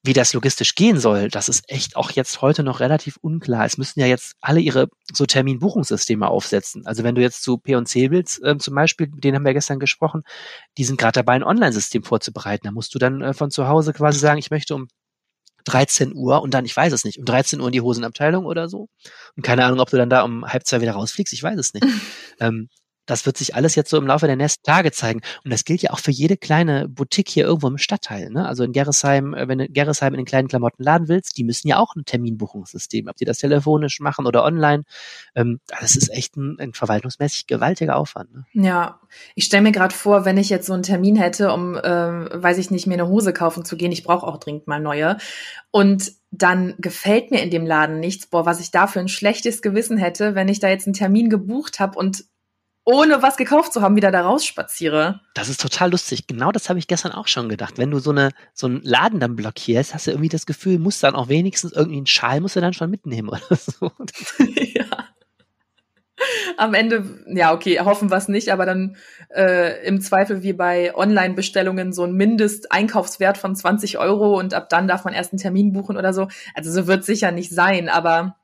wie 0.02 0.14
das 0.14 0.32
logistisch 0.32 0.74
gehen 0.74 0.98
soll, 0.98 1.28
das 1.28 1.48
ist 1.48 1.64
echt 1.68 1.96
auch 1.96 2.10
jetzt 2.10 2.40
heute 2.40 2.62
noch 2.62 2.80
relativ 2.80 3.18
unklar. 3.20 3.66
Es 3.66 3.76
müssen 3.76 4.00
ja 4.00 4.06
jetzt 4.06 4.34
alle 4.40 4.60
ihre 4.60 4.88
so 5.12 5.26
Terminbuchungssysteme 5.26 6.26
aufsetzen. 6.26 6.86
Also 6.86 7.04
wenn 7.04 7.14
du 7.14 7.20
jetzt 7.20 7.42
zu 7.42 7.58
P&C 7.58 8.10
willst, 8.10 8.42
äh, 8.42 8.56
zum 8.56 8.74
Beispiel, 8.74 9.08
mit 9.08 9.24
denen 9.24 9.36
haben 9.36 9.44
wir 9.44 9.52
gestern 9.52 9.78
gesprochen, 9.78 10.22
die 10.78 10.84
sind 10.84 10.98
gerade 10.98 11.12
dabei, 11.12 11.34
ein 11.34 11.42
Online-System 11.42 12.02
vorzubereiten. 12.02 12.66
Da 12.66 12.72
musst 12.72 12.94
du 12.94 12.98
dann 12.98 13.20
äh, 13.20 13.34
von 13.34 13.50
zu 13.50 13.68
Hause 13.68 13.92
quasi 13.92 14.18
sagen, 14.18 14.38
ich 14.38 14.50
möchte 14.50 14.74
um 14.74 14.88
13 15.64 16.14
Uhr 16.14 16.40
und 16.40 16.54
dann, 16.54 16.64
ich 16.64 16.74
weiß 16.74 16.92
es 16.94 17.04
nicht, 17.04 17.18
um 17.18 17.26
13 17.26 17.60
Uhr 17.60 17.66
in 17.66 17.72
die 17.72 17.82
Hosenabteilung 17.82 18.46
oder 18.46 18.68
so. 18.70 18.88
Und 19.36 19.42
keine 19.42 19.66
Ahnung, 19.66 19.80
ob 19.80 19.90
du 19.90 19.98
dann 19.98 20.08
da 20.08 20.22
um 20.22 20.46
halb 20.46 20.66
zwei 20.66 20.80
wieder 20.80 20.92
rausfliegst, 20.92 21.34
ich 21.34 21.42
weiß 21.42 21.58
es 21.58 21.74
nicht. 21.74 21.86
ähm, 22.40 22.70
das 23.06 23.26
wird 23.26 23.36
sich 23.36 23.54
alles 23.54 23.74
jetzt 23.74 23.90
so 23.90 23.96
im 23.96 24.06
Laufe 24.06 24.26
der 24.26 24.36
nächsten 24.36 24.62
Tage 24.62 24.92
zeigen. 24.92 25.20
Und 25.44 25.52
das 25.52 25.64
gilt 25.64 25.82
ja 25.82 25.90
auch 25.90 25.98
für 25.98 26.10
jede 26.10 26.36
kleine 26.36 26.88
Boutique 26.88 27.28
hier 27.28 27.44
irgendwo 27.44 27.68
im 27.68 27.78
Stadtteil. 27.78 28.30
Ne? 28.30 28.46
Also 28.46 28.64
in 28.64 28.72
Gerresheim, 28.72 29.34
äh, 29.34 29.48
wenn 29.48 29.58
du 29.58 29.68
Gerresheim 29.68 30.14
in 30.14 30.18
den 30.18 30.26
kleinen 30.26 30.48
Klamotten 30.48 30.82
laden 30.82 31.08
willst, 31.08 31.36
die 31.36 31.44
müssen 31.44 31.68
ja 31.68 31.78
auch 31.78 31.96
ein 31.96 32.04
Terminbuchungssystem, 32.04 33.08
ob 33.08 33.16
die 33.16 33.24
das 33.24 33.38
telefonisch 33.38 34.00
machen 34.00 34.26
oder 34.26 34.44
online. 34.44 34.84
Ähm, 35.34 35.60
das 35.80 35.96
ist 35.96 36.10
echt 36.10 36.36
ein, 36.36 36.58
ein 36.58 36.72
verwaltungsmäßig 36.72 37.46
gewaltiger 37.46 37.96
Aufwand. 37.96 38.32
Ne? 38.34 38.44
Ja, 38.52 39.00
ich 39.34 39.44
stelle 39.44 39.62
mir 39.62 39.72
gerade 39.72 39.94
vor, 39.94 40.24
wenn 40.24 40.36
ich 40.36 40.48
jetzt 40.48 40.66
so 40.66 40.72
einen 40.72 40.82
Termin 40.82 41.16
hätte, 41.16 41.52
um, 41.52 41.76
äh, 41.76 41.82
weiß 41.82 42.58
ich 42.58 42.70
nicht, 42.70 42.86
mir 42.86 42.94
eine 42.94 43.08
Hose 43.08 43.32
kaufen 43.32 43.64
zu 43.64 43.76
gehen, 43.76 43.92
ich 43.92 44.04
brauche 44.04 44.26
auch 44.26 44.38
dringend 44.38 44.66
mal 44.66 44.80
neue. 44.80 45.16
Und 45.70 46.12
dann 46.30 46.74
gefällt 46.78 47.30
mir 47.30 47.42
in 47.42 47.50
dem 47.50 47.66
Laden 47.66 47.98
nichts. 47.98 48.26
Boah, 48.26 48.46
was 48.46 48.60
ich 48.60 48.70
da 48.70 48.86
für 48.86 49.00
ein 49.00 49.08
schlechtes 49.08 49.62
Gewissen 49.62 49.98
hätte, 49.98 50.34
wenn 50.34 50.48
ich 50.48 50.60
da 50.60 50.68
jetzt 50.68 50.86
einen 50.86 50.94
Termin 50.94 51.28
gebucht 51.28 51.80
habe 51.80 51.98
und 51.98 52.24
ohne 52.84 53.22
was 53.22 53.36
gekauft 53.36 53.72
zu 53.72 53.82
haben, 53.82 53.96
wieder 53.96 54.10
da 54.10 54.22
rausspaziere. 54.22 55.20
Das 55.34 55.48
ist 55.48 55.60
total 55.60 55.90
lustig. 55.90 56.26
Genau 56.26 56.50
das 56.50 56.68
habe 56.68 56.78
ich 56.78 56.88
gestern 56.88 57.12
auch 57.12 57.28
schon 57.28 57.48
gedacht. 57.48 57.78
Wenn 57.78 57.90
du 57.90 57.98
so, 57.98 58.10
eine, 58.10 58.30
so 58.54 58.66
einen 58.66 58.80
Laden 58.82 59.20
dann 59.20 59.36
blockierst, 59.36 59.94
hast 59.94 60.06
du 60.06 60.12
irgendwie 60.12 60.28
das 60.28 60.46
Gefühl, 60.46 60.78
musst 60.78 61.02
dann 61.02 61.14
auch 61.14 61.28
wenigstens 61.28 61.72
irgendwie 61.72 61.98
einen 61.98 62.06
Schal 62.06 62.40
musst 62.40 62.56
du 62.56 62.60
dann 62.60 62.72
schon 62.72 62.90
mitnehmen 62.90 63.28
oder 63.28 63.40
so. 63.56 63.92
ja. 64.54 64.86
Am 66.58 66.74
Ende, 66.74 67.24
ja, 67.28 67.54
okay, 67.54 67.80
hoffen 67.80 68.10
wir 68.10 68.16
es 68.18 68.28
nicht, 68.28 68.52
aber 68.52 68.66
dann 68.66 68.96
äh, 69.34 69.86
im 69.86 70.02
Zweifel 70.02 70.42
wie 70.42 70.52
bei 70.52 70.94
Online-Bestellungen 70.94 71.94
so 71.94 72.04
ein 72.04 72.12
Mindesteinkaufswert 72.12 73.38
von 73.38 73.56
20 73.56 73.96
Euro 73.98 74.38
und 74.38 74.52
ab 74.52 74.68
dann 74.68 74.86
darf 74.86 75.04
man 75.04 75.14
erst 75.14 75.32
einen 75.32 75.40
Termin 75.40 75.72
buchen 75.72 75.96
oder 75.96 76.12
so. 76.12 76.28
Also 76.54 76.70
so 76.70 76.86
wird 76.86 77.04
sicher 77.04 77.30
nicht 77.30 77.50
sein, 77.50 77.88
aber 77.88 78.36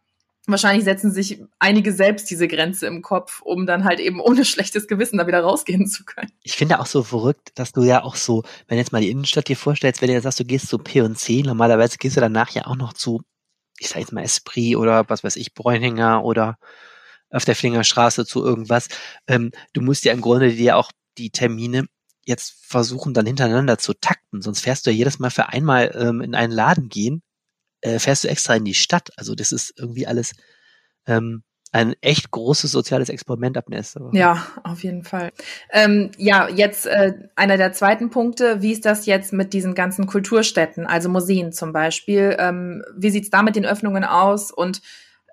wahrscheinlich 0.47 0.85
setzen 0.85 1.13
sich 1.13 1.43
einige 1.59 1.93
selbst 1.93 2.31
diese 2.31 2.49
Grenze 2.49 2.87
im 2.87 3.03
Kopf, 3.03 3.43
um 3.43 3.67
dann 3.67 3.85
halt 3.85 4.01
eben 4.01 4.21
ohne 4.21 4.45
schlechtes 4.45 4.87
Gewissen 4.87 5.19
da 5.19 5.27
wieder 5.27 5.41
rausgehen 5.41 5.87
zu 5.87 6.05
können. 6.05 6.31
Ich 6.43 6.57
finde 6.57 6.81
auch 6.81 6.87
so 6.87 7.03
verrückt, 7.03 7.51
dass 7.57 7.73
du 7.73 7.83
ja 7.83 8.03
auch 8.03 8.17
so, 8.17 8.45
wenn 8.69 8.79
jetzt 8.79 8.93
mal 8.93 9.01
die 9.01 9.11
Innenstadt 9.11 9.49
dir 9.49 9.57
vorstellst, 9.57 10.01
wenn 10.01 10.09
du 10.09 10.15
jetzt 10.15 10.23
sagst, 10.23 10.41
du 10.41 10.45
gehst 10.45 10.69
zu 10.69 10.79
P&C, 10.79 11.43
normalerweise 11.43 11.99
gehst 11.99 12.17
du 12.17 12.21
danach 12.21 12.51
ja 12.51 12.67
auch 12.67 12.77
noch 12.77 12.93
zu, 12.93 13.23
ich 13.79 13.89
sag 13.89 13.99
jetzt 13.99 14.13
mal 14.13 14.23
Esprit 14.23 14.77
oder 14.77 15.09
was 15.09 15.25
weiß 15.25 15.37
ich, 15.37 15.55
Bräunhinger 15.55 16.25
oder 16.25 16.59
auf 17.31 17.45
der 17.45 17.57
Flingerstraße 17.57 18.25
zu 18.25 18.45
irgendwas. 18.45 18.89
Ähm, 19.27 19.51
du 19.73 19.81
musst 19.81 20.05
ja 20.05 20.13
im 20.13 20.21
Grunde 20.21 20.53
dir 20.53 20.77
auch 20.77 20.93
die 21.19 21.31
Termine 21.31 21.87
jetzt 22.25 22.55
versuchen, 22.65 23.15
dann 23.15 23.27
hintereinander 23.27 23.79
zu 23.79 23.95
takten. 23.95 24.43
Sonst 24.43 24.61
fährst 24.61 24.87
du 24.87 24.91
ja 24.91 24.97
jedes 24.97 25.19
Mal 25.19 25.31
für 25.31 25.49
einmal 25.49 25.95
ähm, 25.99 26.21
in 26.21 26.35
einen 26.35 26.53
Laden 26.53 26.89
gehen 26.89 27.23
äh, 27.81 27.99
fährst 27.99 28.25
du 28.25 28.29
extra 28.29 28.57
in 28.57 28.65
die 28.65 28.75
Stadt. 28.75 29.11
Also 29.17 29.35
das 29.35 29.53
ist 29.53 29.75
irgendwie 29.79 30.07
alles 30.07 30.33
ähm, 31.07 31.43
ein 31.73 31.95
echt 32.01 32.31
großes 32.31 32.71
soziales 32.71 33.09
Experiment 33.09 33.59
ab 33.59 33.69
nächster 33.69 34.01
Woche. 34.01 34.17
Ja, 34.17 34.47
auf 34.65 34.83
jeden 34.83 35.05
Fall. 35.05 35.33
Ähm, 35.73 36.11
ja, 36.17 36.49
jetzt 36.49 36.87
äh, 36.87 37.15
einer 37.35 37.57
der 37.57 37.73
zweiten 37.73 38.11
Punkte. 38.11 38.63
Wie 38.63 38.73
ist 38.73 38.87
das 38.87 39.07
jetzt 39.07 39.33
mit 39.33 39.53
diesen 39.53 39.75
ganzen 39.75 40.07
Kulturstätten, 40.07 40.87
also 40.87 41.09
Museen 41.09 41.53
zum 41.53 41.73
Beispiel? 41.73 42.37
Ähm, 42.39 42.83
wie 42.97 43.11
sieht's 43.11 43.31
da 43.31 43.43
mit 43.43 43.57
den 43.57 43.67
Öffnungen 43.67 44.05
aus? 44.05 44.51
Und 44.51 44.81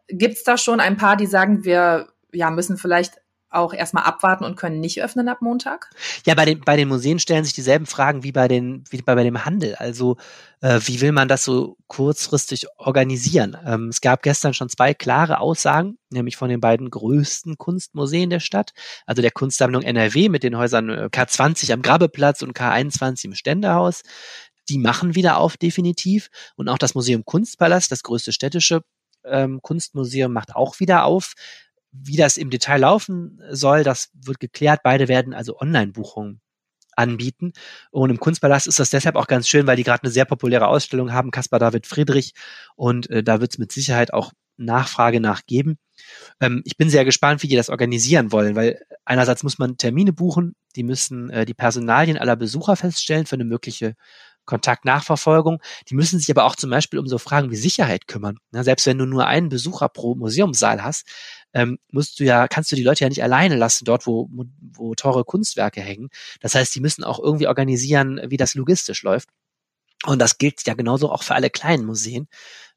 gibt's 0.09 0.43
da 0.43 0.57
schon 0.57 0.79
ein 0.79 0.97
paar, 0.97 1.15
die 1.15 1.27
sagen, 1.27 1.63
wir 1.63 2.09
ja, 2.33 2.49
müssen 2.49 2.77
vielleicht 2.77 3.21
auch 3.53 3.73
erstmal 3.73 4.03
abwarten 4.03 4.43
und 4.43 4.55
können 4.55 4.79
nicht 4.79 5.01
öffnen 5.01 5.29
ab 5.29 5.41
Montag? 5.41 5.89
Ja, 6.25 6.35
bei 6.35 6.45
den, 6.45 6.61
bei 6.61 6.75
den 6.75 6.87
Museen 6.87 7.19
stellen 7.19 7.43
sich 7.43 7.53
dieselben 7.53 7.85
Fragen 7.85 8.23
wie 8.23 8.31
bei, 8.31 8.47
den, 8.47 8.83
wie 8.89 9.01
bei, 9.01 9.15
bei 9.15 9.23
dem 9.23 9.45
Handel. 9.45 9.75
Also 9.75 10.17
äh, 10.61 10.79
wie 10.85 11.01
will 11.01 11.11
man 11.11 11.27
das 11.27 11.43
so 11.43 11.77
kurzfristig 11.87 12.67
organisieren? 12.77 13.57
Ähm, 13.65 13.89
es 13.89 14.01
gab 14.01 14.23
gestern 14.23 14.53
schon 14.53 14.69
zwei 14.69 14.93
klare 14.93 15.39
Aussagen, 15.39 15.97
nämlich 16.09 16.37
von 16.37 16.49
den 16.49 16.61
beiden 16.61 16.89
größten 16.89 17.57
Kunstmuseen 17.57 18.29
der 18.29 18.39
Stadt, 18.39 18.71
also 19.05 19.21
der 19.21 19.31
Kunstsammlung 19.31 19.81
NRW 19.81 20.29
mit 20.29 20.43
den 20.43 20.57
Häusern 20.57 20.89
äh, 20.89 21.09
K20 21.11 21.73
am 21.73 21.81
Grabbeplatz 21.81 22.41
und 22.41 22.57
K21 22.57 23.25
im 23.25 23.35
Ständehaus. 23.35 24.03
Die 24.69 24.77
machen 24.77 25.15
wieder 25.15 25.37
auf, 25.37 25.57
definitiv. 25.57 26.29
Und 26.55 26.69
auch 26.69 26.77
das 26.77 26.95
Museum 26.95 27.25
Kunstpalast, 27.25 27.91
das 27.91 28.03
größte 28.03 28.31
städtische 28.31 28.81
ähm, 29.25 29.61
Kunstmuseum, 29.61 30.31
macht 30.31 30.55
auch 30.55 30.79
wieder 30.79 31.03
auf. 31.03 31.33
Wie 31.93 32.17
das 32.17 32.37
im 32.37 32.49
Detail 32.49 32.79
laufen 32.79 33.39
soll, 33.51 33.83
das 33.83 34.09
wird 34.13 34.39
geklärt. 34.39 34.81
Beide 34.83 35.07
werden 35.07 35.33
also 35.33 35.59
Online-Buchungen 35.59 36.41
anbieten. 36.95 37.53
Und 37.91 38.09
im 38.09 38.19
Kunstpalast 38.19 38.67
ist 38.67 38.79
das 38.79 38.89
deshalb 38.89 39.15
auch 39.15 39.27
ganz 39.27 39.47
schön, 39.47 39.67
weil 39.67 39.77
die 39.77 39.83
gerade 39.83 40.03
eine 40.03 40.11
sehr 40.11 40.25
populäre 40.25 40.67
Ausstellung 40.67 41.11
haben, 41.11 41.31
Caspar 41.31 41.59
David 41.59 41.87
Friedrich. 41.87 42.33
Und 42.75 43.09
äh, 43.09 43.23
da 43.23 43.41
wird 43.41 43.51
es 43.53 43.57
mit 43.57 43.71
Sicherheit 43.71 44.13
auch 44.13 44.31
Nachfrage 44.57 45.19
nachgeben. 45.19 45.77
Ähm, 46.39 46.61
ich 46.65 46.77
bin 46.77 46.89
sehr 46.89 47.05
gespannt, 47.05 47.43
wie 47.43 47.47
die 47.47 47.55
das 47.55 47.69
organisieren 47.69 48.31
wollen, 48.31 48.55
weil 48.55 48.81
einerseits 49.05 49.43
muss 49.43 49.57
man 49.57 49.77
Termine 49.77 50.13
buchen, 50.13 50.55
die 50.75 50.83
müssen 50.83 51.29
äh, 51.29 51.45
die 51.45 51.53
Personalien 51.53 52.17
aller 52.17 52.35
Besucher 52.35 52.75
feststellen 52.75 53.25
für 53.25 53.35
eine 53.35 53.45
mögliche 53.45 53.95
Kontaktnachverfolgung. 54.45 55.61
Die 55.89 55.95
müssen 55.95 56.19
sich 56.19 56.29
aber 56.29 56.43
auch 56.43 56.55
zum 56.55 56.69
Beispiel 56.69 56.99
um 56.99 57.07
so 57.07 57.17
Fragen 57.17 57.49
wie 57.51 57.55
Sicherheit 57.55 58.07
kümmern. 58.07 58.37
Ja, 58.53 58.63
selbst 58.63 58.85
wenn 58.85 58.97
du 58.97 59.05
nur 59.05 59.25
einen 59.25 59.49
Besucher 59.49 59.89
pro 59.89 60.15
Museumssaal 60.15 60.83
hast, 60.83 61.07
ähm, 61.53 61.77
musst 61.91 62.19
du 62.19 62.23
ja, 62.23 62.47
kannst 62.47 62.71
du 62.71 62.75
die 62.75 62.83
Leute 62.83 63.03
ja 63.03 63.09
nicht 63.09 63.23
alleine 63.23 63.55
lassen, 63.55 63.85
dort, 63.85 64.07
wo, 64.07 64.29
wo, 64.31 64.95
teure 64.95 65.23
Kunstwerke 65.23 65.81
hängen. 65.81 66.09
Das 66.41 66.55
heißt, 66.55 66.73
die 66.75 66.81
müssen 66.81 67.03
auch 67.03 67.19
irgendwie 67.19 67.47
organisieren, 67.47 68.21
wie 68.27 68.37
das 68.37 68.55
logistisch 68.55 69.03
läuft. 69.03 69.29
Und 70.05 70.19
das 70.19 70.37
gilt 70.37 70.65
ja 70.65 70.73
genauso 70.73 71.11
auch 71.11 71.23
für 71.23 71.35
alle 71.35 71.49
kleinen 71.49 71.85
Museen. 71.85 72.27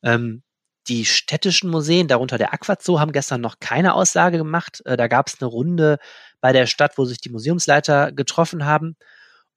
Ähm, 0.03 0.43
die 0.89 1.05
städtischen 1.05 1.71
Museen, 1.71 2.07
darunter 2.07 2.39
der 2.39 2.53
Aquazoo, 2.53 3.01
haben 3.01 3.13
gestern 3.13 3.41
noch 3.41 3.59
keine 3.59 3.95
Aussage 3.95 4.39
gemacht. 4.39 4.83
Äh, 4.85 4.97
da 4.97 5.09
gab 5.09 5.29
es 5.29 5.41
eine 5.41 5.49
Runde 5.49 5.99
bei 6.41 6.53
der 6.53 6.67
Stadt, 6.67 6.97
wo 6.99 7.05
sich 7.05 7.19
die 7.19 7.31
Museumsleiter 7.31 8.13
getroffen 8.13 8.65
haben. 8.67 8.97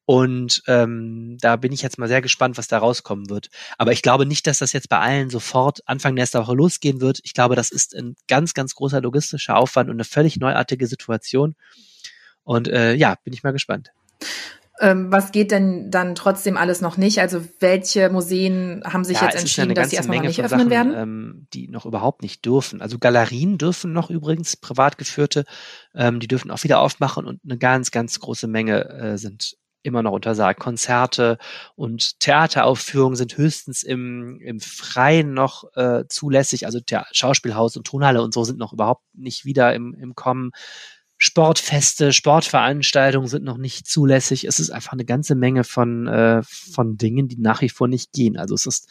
Und 0.10 0.64
ähm, 0.66 1.38
da 1.40 1.56
bin 1.56 1.72
ich 1.72 1.84
jetzt 1.84 2.00
mal 2.00 2.08
sehr 2.08 2.24
gespannt, 2.24 2.58
was 2.58 2.68
da 2.68 2.80
rauskommen 2.80 3.30
wird. 3.30 3.52
Aber 3.78 3.92
ich 3.92 4.02
glaube 4.02 4.26
nicht, 4.26 4.48
dass 4.48 4.58
das 4.58 4.74
jetzt 4.74 4.90
bei 4.90 4.98
allen 4.98 5.30
sofort 5.30 5.88
Anfang 5.88 6.16
nächster 6.16 6.42
Woche 6.42 6.56
losgehen 6.56 7.00
wird. 7.00 7.20
Ich 7.22 7.36
glaube, 7.36 7.56
das 7.56 7.70
ist 7.70 7.96
ein 7.96 8.16
ganz, 8.28 8.56
ganz 8.56 8.74
großer 8.74 9.02
logistischer 9.02 9.56
Aufwand 9.56 9.88
und 9.88 9.98
eine 9.98 10.06
völlig 10.06 10.38
neuartige 10.38 10.88
Situation. 10.88 11.54
Und 12.44 12.68
äh, 12.70 12.96
ja, 12.96 13.18
bin 13.24 13.34
ich 13.34 13.44
mal 13.44 13.52
gespannt. 13.52 13.92
Ähm, 14.82 15.12
was 15.12 15.32
geht 15.32 15.52
denn 15.52 15.92
dann 15.92 16.16
trotzdem 16.16 16.58
alles 16.58 16.82
noch 16.82 16.98
nicht? 16.98 17.20
Also 17.20 17.46
welche 17.60 18.10
Museen 18.10 18.82
haben 18.86 19.04
sich 19.04 19.22
ja, 19.22 19.26
jetzt 19.26 19.40
entschieden, 19.40 19.76
dass 19.76 19.92
sie 19.92 19.98
erstmal 19.98 20.22
nicht 20.22 20.40
öffnen 20.40 20.60
Sachen, 20.60 20.70
werden? 20.72 20.94
Ähm, 20.96 21.48
die 21.54 21.68
noch 21.68 21.86
überhaupt 21.86 22.24
nicht 22.24 22.44
dürfen. 22.46 22.82
Also 22.82 22.98
Galerien 22.98 23.60
dürfen 23.60 23.94
noch 23.94 24.10
übrigens, 24.10 24.58
privat 24.58 24.98
geführte, 24.98 25.46
ähm, 25.94 26.20
die 26.20 26.28
dürfen 26.28 26.50
auch 26.50 26.64
wieder 26.64 26.80
aufmachen 26.80 27.28
und 27.28 27.42
eine 27.44 27.60
ganz, 27.60 27.92
ganz 27.92 28.20
große 28.20 28.48
Menge 28.48 28.90
äh, 28.90 29.18
sind 29.20 29.59
immer 29.84 30.04
noch 30.04 30.12
untersagt. 30.12 30.60
Konzerte 30.60 31.38
und 31.76 32.20
Theateraufführungen 32.20 33.16
sind 33.16 33.38
höchstens 33.38 33.84
im, 33.84 34.40
im 34.42 34.60
Freien 34.60 35.34
noch 35.34 35.66
äh, 35.76 36.04
zulässig. 36.10 36.66
Also 36.66 36.80
der 36.80 37.06
Schauspielhaus 37.12 37.78
und 37.78 37.88
Tonhalle 37.88 38.22
und 38.22 38.34
so 38.34 38.44
sind 38.44 38.60
noch 38.60 38.74
überhaupt 38.74 39.04
nicht 39.14 39.46
wieder 39.46 39.74
im, 39.74 39.94
im 39.96 40.16
Kommen. 40.16 40.52
Sportfeste, 41.18 42.14
Sportveranstaltungen 42.14 43.28
sind 43.28 43.44
noch 43.44 43.58
nicht 43.58 43.88
zulässig. 43.88 44.46
Es 44.46 44.60
ist 44.60 44.70
einfach 44.70 44.94
eine 44.94 45.06
ganze 45.06 45.36
Menge 45.36 45.66
von, 45.66 46.08
äh, 46.08 46.42
von 46.44 46.98
Dingen, 46.98 47.28
die 47.28 47.38
nach 47.38 47.62
wie 47.62 47.70
vor 47.70 47.90
nicht 47.90 48.14
gehen. 48.14 48.38
Also 48.38 48.56
es 48.56 48.66
ist 48.66 48.90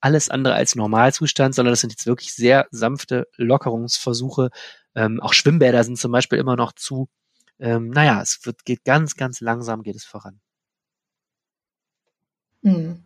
alles 0.00 0.28
andere 0.28 0.54
als 0.54 0.76
Normalzustand, 0.76 1.54
sondern 1.54 1.72
das 1.72 1.80
sind 1.80 1.90
jetzt 1.90 2.06
wirklich 2.06 2.34
sehr 2.34 2.66
sanfte 2.70 3.26
Lockerungsversuche. 3.36 4.50
Ähm, 4.94 5.20
auch 5.20 5.32
Schwimmbäder 5.32 5.82
sind 5.82 5.98
zum 5.98 6.12
Beispiel 6.12 6.38
immer 6.38 6.56
noch 6.56 6.72
zu 6.72 7.08
ähm, 7.58 7.90
naja, 7.90 8.20
es 8.22 8.40
wird, 8.44 8.64
geht 8.64 8.84
ganz, 8.84 9.16
ganz 9.16 9.40
langsam 9.40 9.82
geht 9.82 9.96
es 9.96 10.04
voran. 10.04 10.40
Mhm. 12.62 13.04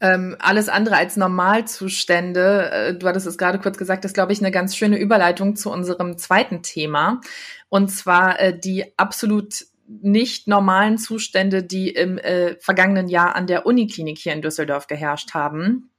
Ähm, 0.00 0.36
alles 0.38 0.68
andere 0.68 0.96
als 0.96 1.16
Normalzustände, 1.16 2.70
äh, 2.70 2.94
du 2.94 3.06
hattest 3.08 3.26
es 3.26 3.38
gerade 3.38 3.58
kurz 3.58 3.78
gesagt, 3.78 4.04
ist, 4.04 4.14
glaube 4.14 4.32
ich, 4.32 4.40
eine 4.40 4.50
ganz 4.50 4.76
schöne 4.76 4.98
Überleitung 4.98 5.56
zu 5.56 5.70
unserem 5.70 6.18
zweiten 6.18 6.62
Thema. 6.62 7.20
Und 7.68 7.88
zwar 7.88 8.38
äh, 8.40 8.58
die 8.58 8.98
absolut 8.98 9.66
nicht 9.86 10.46
normalen 10.48 10.98
Zustände, 10.98 11.62
die 11.62 11.88
im 11.90 12.18
äh, 12.18 12.56
vergangenen 12.60 13.08
Jahr 13.08 13.34
an 13.34 13.46
der 13.46 13.64
Uniklinik 13.66 14.18
hier 14.18 14.34
in 14.34 14.42
Düsseldorf 14.42 14.86
geherrscht 14.86 15.32
haben. 15.34 15.90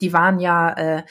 Die 0.00 0.12
waren 0.12 0.38
ja 0.38 0.72
äh, 0.72 1.02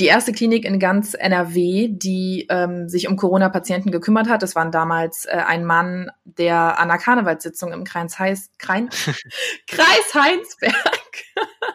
die 0.00 0.06
erste 0.06 0.32
Klinik 0.32 0.64
in 0.64 0.78
ganz 0.78 1.14
NRW, 1.14 1.88
die 1.90 2.46
ähm, 2.50 2.88
sich 2.88 3.08
um 3.08 3.16
Corona-Patienten 3.16 3.90
gekümmert 3.90 4.28
hat. 4.28 4.42
Das 4.42 4.54
waren 4.54 4.72
damals 4.72 5.24
äh, 5.26 5.36
ein 5.36 5.64
Mann, 5.64 6.10
der 6.24 6.78
an 6.78 6.90
einer 6.90 6.98
Karnevalssitzung 6.98 7.72
im 7.72 7.84
Kreis, 7.84 8.18
Heiß, 8.18 8.50
Krein, 8.58 8.88
Kreis 9.68 10.14
Heinsberg 10.14 10.74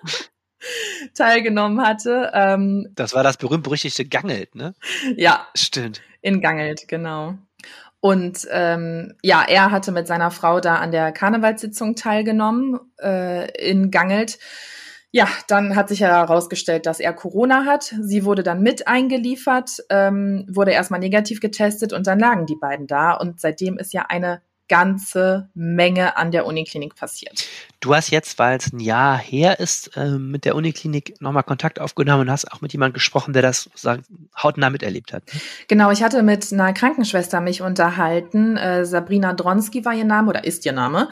teilgenommen 1.14 1.82
hatte. 1.82 2.32
Ähm, 2.34 2.88
das 2.96 3.14
war 3.14 3.24
das 3.24 3.38
berühmt-berüchtigte 3.38 4.06
Gangelt, 4.06 4.56
ne? 4.56 4.74
Ja. 5.16 5.48
Stimmt. 5.56 6.02
In 6.22 6.42
Gangelt, 6.42 6.88
genau. 6.88 7.36
Und 8.02 8.48
ähm, 8.52 9.16
ja, 9.22 9.44
er 9.44 9.72
hatte 9.72 9.92
mit 9.92 10.08
seiner 10.08 10.32
Frau 10.32 10.60
da 10.60 10.76
an 10.76 10.92
der 10.92 11.12
Karnevalssitzung 11.12 11.96
teilgenommen 11.96 12.80
äh, 13.02 13.52
in 13.70 13.92
Gangelt 13.92 14.40
ja, 15.12 15.28
dann 15.48 15.76
hat 15.76 15.90
sich 15.90 16.02
herausgestellt, 16.02 16.86
dass 16.86 17.00
er 17.00 17.14
Corona 17.14 17.66
hat. 17.66 17.96
Sie 18.00 18.26
wurde 18.26 18.44
dann 18.44 18.62
mit 18.62 18.88
eingeliefert, 18.88 19.84
ähm, 19.90 20.46
wurde 20.50 20.72
erstmal 20.72 21.00
negativ 21.00 21.40
getestet 21.40 21.94
und 21.94 22.06
dann 22.06 22.20
lagen 22.20 22.46
die 22.46 22.56
beiden 22.56 22.86
da. 22.86 23.14
Und 23.14 23.40
seitdem 23.40 23.78
ist 23.78 23.92
ja 23.94 24.06
eine 24.08 24.42
ganze 24.68 25.50
Menge 25.56 26.16
an 26.16 26.32
der 26.32 26.46
Uniklinik 26.46 26.96
passiert. 26.96 27.48
Du 27.82 27.96
hast 27.96 28.10
jetzt, 28.10 28.38
weil 28.40 28.58
es 28.58 28.74
ein 28.74 28.80
Jahr 28.80 29.18
her 29.18 29.60
ist, 29.60 29.96
äh, 29.96 30.18
mit 30.18 30.44
der 30.44 30.56
Uniklinik 30.56 31.22
nochmal 31.22 31.44
Kontakt 31.44 31.80
aufgenommen 31.80 32.22
und 32.22 32.32
hast 32.32 32.52
auch 32.52 32.60
mit 32.60 32.74
jemandem 32.74 32.96
gesprochen, 32.96 33.32
der 33.32 33.42
das 33.42 33.70
hautnah 34.38 34.70
miterlebt 34.70 35.14
hat. 35.14 35.24
Genau, 35.70 35.90
ich 35.90 36.04
hatte 36.04 36.22
mit 36.22 36.52
einer 36.52 36.74
Krankenschwester 36.74 37.40
mich 37.40 37.62
unterhalten. 37.62 38.58
Äh, 38.58 38.86
Sabrina 38.86 39.34
Dronski 39.34 39.86
war 39.86 39.94
ihr 39.94 40.04
Name 40.04 40.30
oder 40.30 40.44
ist 40.44 40.66
ihr 40.66 40.74
Name. 40.74 41.10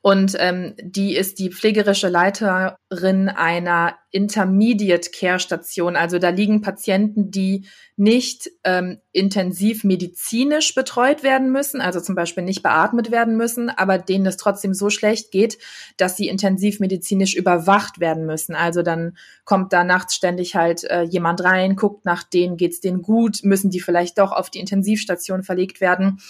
Und 0.00 0.36
ähm, 0.38 0.74
die 0.80 1.14
ist 1.14 1.38
die 1.38 1.50
pflegerische 1.50 2.08
Leiterin 2.08 3.28
einer 3.28 3.94
Intermediate 4.10 5.10
Care 5.10 5.38
Station. 5.38 5.94
Also 5.94 6.18
da 6.18 6.30
liegen 6.30 6.62
Patienten, 6.62 7.30
die 7.30 7.66
nicht 7.96 8.48
ähm, 8.64 8.98
intensiv 9.12 9.84
medizinisch 9.84 10.74
betreut 10.74 11.22
werden 11.22 11.50
müssen, 11.50 11.80
also 11.80 12.00
zum 12.00 12.14
Beispiel 12.14 12.44
nicht 12.44 12.62
beatmet 12.62 13.10
werden 13.10 13.36
müssen, 13.36 13.70
aber 13.70 13.98
denen 13.98 14.24
es 14.24 14.36
trotzdem 14.36 14.72
so 14.72 14.88
schlecht 14.88 15.30
geht, 15.30 15.58
dass 15.96 16.07
sie 16.16 16.28
intensiv 16.28 16.80
medizinisch 16.80 17.34
überwacht 17.34 18.00
werden 18.00 18.26
müssen. 18.26 18.54
Also 18.54 18.82
dann 18.82 19.16
kommt 19.44 19.72
da 19.72 19.84
nachts 19.84 20.14
ständig 20.14 20.54
halt 20.54 20.84
äh, 20.84 21.02
jemand 21.02 21.42
rein, 21.44 21.76
guckt 21.76 22.04
nach 22.04 22.22
denen, 22.22 22.56
geht's 22.56 22.80
denen 22.80 23.02
gut, 23.02 23.40
müssen 23.42 23.70
die 23.70 23.80
vielleicht 23.80 24.18
doch 24.18 24.32
auf 24.32 24.50
die 24.50 24.60
Intensivstation 24.60 25.42
verlegt 25.42 25.80
werden. 25.80 26.20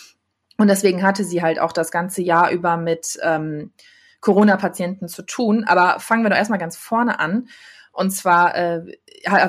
Und 0.56 0.68
deswegen 0.68 1.02
hatte 1.02 1.24
sie 1.24 1.42
halt 1.42 1.60
auch 1.60 1.72
das 1.72 1.90
ganze 1.90 2.20
Jahr 2.20 2.50
über 2.50 2.76
mit 2.76 3.18
ähm, 3.22 3.72
Corona-Patienten 4.20 5.08
zu 5.08 5.22
tun. 5.22 5.64
Aber 5.64 6.00
fangen 6.00 6.24
wir 6.24 6.30
doch 6.30 6.36
erstmal 6.36 6.58
ganz 6.58 6.76
vorne 6.76 7.20
an. 7.20 7.48
Und 7.92 8.10
zwar 8.10 8.56
äh, 8.56 8.82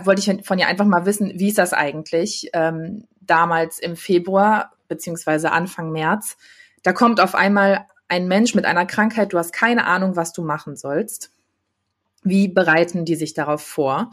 wollte 0.03 0.21
ich 0.21 0.45
von 0.45 0.59
ihr 0.59 0.67
einfach 0.67 0.85
mal 0.85 1.05
wissen, 1.05 1.31
wie 1.35 1.49
ist 1.49 1.57
das 1.57 1.73
eigentlich 1.73 2.49
ähm, 2.53 3.05
damals 3.21 3.79
im 3.79 3.95
Februar 3.95 4.71
beziehungsweise 4.87 5.51
Anfang 5.51 5.91
März. 5.91 6.37
Da 6.83 6.93
kommt 6.93 7.19
auf 7.19 7.35
einmal 7.35 7.85
ein 8.09 8.27
Mensch 8.27 8.55
mit 8.55 8.65
einer 8.65 8.85
Krankheit, 8.85 9.31
du 9.31 9.37
hast 9.37 9.53
keine 9.53 9.85
Ahnung, 9.85 10.15
was 10.15 10.33
du 10.33 10.43
machen 10.43 10.75
sollst. 10.75 11.31
Wie 12.23 12.47
bereiten 12.47 13.05
die 13.05 13.15
sich 13.15 13.33
darauf 13.33 13.61
vor? 13.61 14.11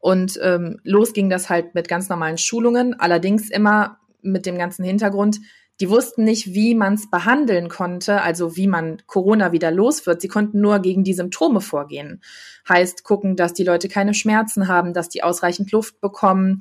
Und 0.00 0.38
ähm, 0.42 0.80
los 0.82 1.12
ging 1.12 1.30
das 1.30 1.48
halt 1.48 1.74
mit 1.74 1.88
ganz 1.88 2.08
normalen 2.08 2.38
Schulungen, 2.38 2.98
allerdings 2.98 3.50
immer 3.50 3.98
mit 4.22 4.46
dem 4.46 4.58
ganzen 4.58 4.84
Hintergrund, 4.84 5.40
die 5.80 5.90
wussten 5.90 6.24
nicht, 6.24 6.54
wie 6.54 6.74
man 6.74 6.94
es 6.94 7.10
behandeln 7.10 7.68
konnte, 7.68 8.22
also 8.22 8.56
wie 8.56 8.68
man 8.68 9.02
Corona 9.06 9.50
wieder 9.50 9.70
los 9.70 10.06
wird. 10.06 10.20
Sie 10.20 10.28
konnten 10.28 10.60
nur 10.60 10.78
gegen 10.78 11.02
die 11.02 11.14
Symptome 11.14 11.60
vorgehen. 11.60 12.22
Heißt, 12.68 13.02
gucken, 13.02 13.34
dass 13.34 13.54
die 13.54 13.64
Leute 13.64 13.88
keine 13.88 14.14
Schmerzen 14.14 14.68
haben, 14.68 14.92
dass 14.92 15.08
die 15.08 15.24
ausreichend 15.24 15.72
Luft 15.72 16.00
bekommen. 16.00 16.58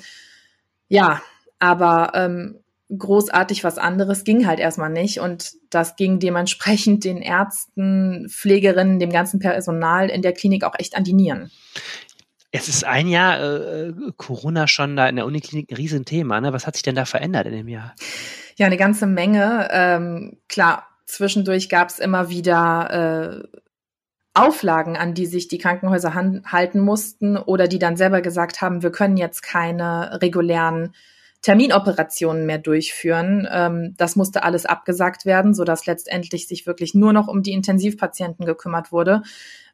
Ja, 0.88 1.22
aber 1.60 2.12
ähm, 2.16 2.63
großartig 2.98 3.64
was 3.64 3.78
anderes 3.78 4.24
ging 4.24 4.48
halt 4.48 4.60
erstmal 4.60 4.90
nicht. 4.90 5.20
Und 5.20 5.54
das 5.70 5.96
ging 5.96 6.20
dementsprechend 6.20 7.04
den 7.04 7.18
Ärzten, 7.18 8.28
Pflegerinnen, 8.30 9.00
dem 9.00 9.12
ganzen 9.12 9.40
Personal 9.40 10.10
in 10.10 10.22
der 10.22 10.34
Klinik 10.34 10.64
auch 10.64 10.76
echt 10.78 10.96
an 10.96 11.04
die 11.04 11.14
Nieren. 11.14 11.52
Es 12.52 12.68
ist 12.70 12.86
ein 12.86 13.08
Jahr 13.08 13.42
äh, 13.42 13.94
Corona 14.16 14.68
schon 14.68 14.96
da 14.96 15.08
in 15.08 15.16
der 15.16 15.26
Uniklinik 15.26 15.72
ein 15.72 15.76
Riesenthema. 15.76 16.40
Ne? 16.40 16.54
Was 16.54 16.68
hat 16.68 16.76
sich 16.76 16.84
denn 16.84 16.96
da 16.96 17.06
verändert 17.06 17.48
in 17.48 17.54
dem 17.54 17.68
Jahr? 17.68 17.96
Ja, 18.58 18.68
eine 18.68 18.78
ganze 18.78 19.08
Menge. 19.08 19.70
Ähm, 19.72 20.38
klar, 20.48 20.88
zwischendurch 21.08 21.68
gab 21.68 21.90
es 21.90 21.98
immer 21.98 22.30
wieder 22.30 23.44
äh, 23.44 23.60
Auflagen, 24.36 24.98
an 24.98 25.14
die 25.14 25.26
sich 25.26 25.48
die 25.48 25.58
Krankenhäuser 25.58 26.14
halten 26.14 26.80
mussten 26.80 27.38
oder 27.38 27.68
die 27.68 27.80
dann 27.80 27.98
selber 27.98 28.22
gesagt 28.22 28.62
haben, 28.62 28.84
wir 28.84 28.92
können 28.92 29.18
jetzt 29.18 29.42
keine 29.42 30.22
regulären 30.22 30.94
Terminoperationen 31.44 32.46
mehr 32.46 32.58
durchführen. 32.58 33.48
Ähm, 33.52 33.94
das 33.98 34.16
musste 34.16 34.44
alles 34.44 34.66
abgesagt 34.66 35.26
werden, 35.26 35.54
sodass 35.54 35.86
letztendlich 35.86 36.48
sich 36.48 36.66
wirklich 36.66 36.96
nur 36.96 37.14
noch 37.14 37.28
um 37.28 37.44
die 37.44 37.52
Intensivpatienten 37.52 38.46
gekümmert 38.46 38.92
wurde, 38.92 39.22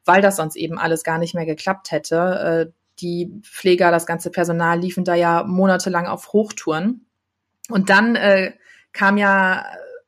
weil 0.04 0.22
das 0.22 0.36
sonst 0.36 0.56
eben 0.58 0.78
alles 0.78 1.04
gar 1.04 1.20
nicht 1.20 1.36
mehr 1.36 1.46
geklappt 1.46 1.92
hätte. 1.92 2.70
Äh, 2.70 2.74
die 3.00 3.32
Pfleger, 3.44 3.92
das 3.92 4.06
ganze 4.06 4.32
Personal 4.32 4.80
liefen 4.80 5.06
da 5.06 5.14
ja 5.14 5.44
monatelang 5.44 6.08
auf 6.08 6.34
Hochtouren. 6.34 7.06
Und 7.70 7.90
dann 7.90 8.16
äh, 8.16 8.54
kam 8.92 9.18
ja 9.18 9.64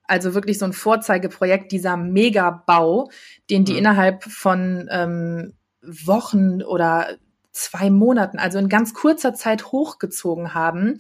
also 0.08 0.34
wirklich 0.34 0.58
so 0.58 0.66
ein 0.66 0.74
Vorzeigeprojekt, 0.74 1.72
dieser 1.72 1.96
Megabau, 1.96 3.10
den 3.50 3.66
die 3.66 3.74
mhm. 3.74 3.78
innerhalb 3.78 4.24
von 4.24 4.90
ähm, 4.92 5.54
Wochen 5.84 6.64
oder 6.64 7.18
zwei 7.52 7.92
Monaten, 7.92 8.40
also 8.40 8.58
in 8.58 8.68
ganz 8.68 8.94
kurzer 8.94 9.36
Zeit 9.36 9.72
hochgezogen 9.72 10.54
haben. 10.56 10.98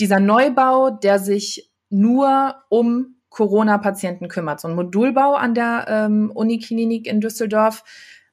Dieser 0.00 0.20
Neubau, 0.20 0.90
der 0.90 1.18
sich 1.18 1.70
nur 1.90 2.54
um 2.68 3.16
Corona-Patienten 3.30 4.28
kümmert. 4.28 4.60
So 4.60 4.68
ein 4.68 4.74
Modulbau 4.74 5.34
an 5.34 5.54
der 5.54 5.86
ähm, 5.88 6.30
Uniklinik 6.34 7.06
in 7.06 7.20
Düsseldorf. 7.20 7.84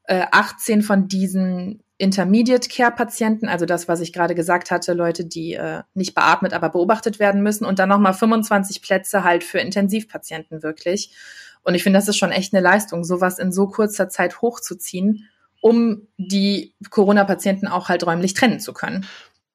Äh, 0.04 0.26
18 0.32 0.82
von 0.82 1.08
diesen 1.08 1.84
Intermediate 1.98 2.68
Care 2.70 2.92
Patienten, 2.92 3.48
also 3.48 3.66
das, 3.66 3.88
was 3.88 4.02
ich 4.02 4.12
gerade 4.12 4.36
gesagt 4.36 4.70
hatte, 4.70 4.94
Leute, 4.94 5.26
die 5.26 5.54
äh, 5.54 5.84
nicht 5.94 6.14
beatmet, 6.14 6.54
aber 6.54 6.70
beobachtet 6.70 7.20
werden 7.20 7.42
müssen 7.42 7.66
und 7.66 7.80
dann 7.80 7.90
nochmal 7.90 8.14
25 8.14 8.82
Plätze 8.82 9.24
halt 9.24 9.44
für 9.44 9.60
Intensivpatienten 9.60 10.62
wirklich. 10.62 11.16
Und 11.64 11.74
ich 11.74 11.84
finde, 11.84 11.98
das 11.98 12.08
ist 12.08 12.18
schon 12.18 12.32
echt 12.32 12.54
eine 12.54 12.62
Leistung, 12.62 13.04
sowas 13.04 13.40
in 13.40 13.52
so 13.52 13.68
kurzer 13.68 14.10
Zeit 14.10 14.42
hochzuziehen, 14.42 15.30
um 15.62 16.08
die 16.18 16.76
Corona-Patienten 16.90 17.68
auch 17.68 17.88
halt 17.88 18.06
räumlich 18.06 18.34
trennen 18.34 18.60
zu 18.60 18.74
können. 18.74 19.06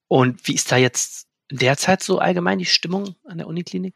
Und 0.09 0.49
wie 0.49 0.55
ist 0.55 0.73
da 0.73 0.77
jetzt 0.77 1.30
derzeit 1.51 2.03
so 2.03 2.19
allgemein 2.19 2.59
die 2.59 2.65
Stimmung 2.65 3.15
an 3.25 3.39
der 3.39 3.47
Uniklinik? 3.47 3.95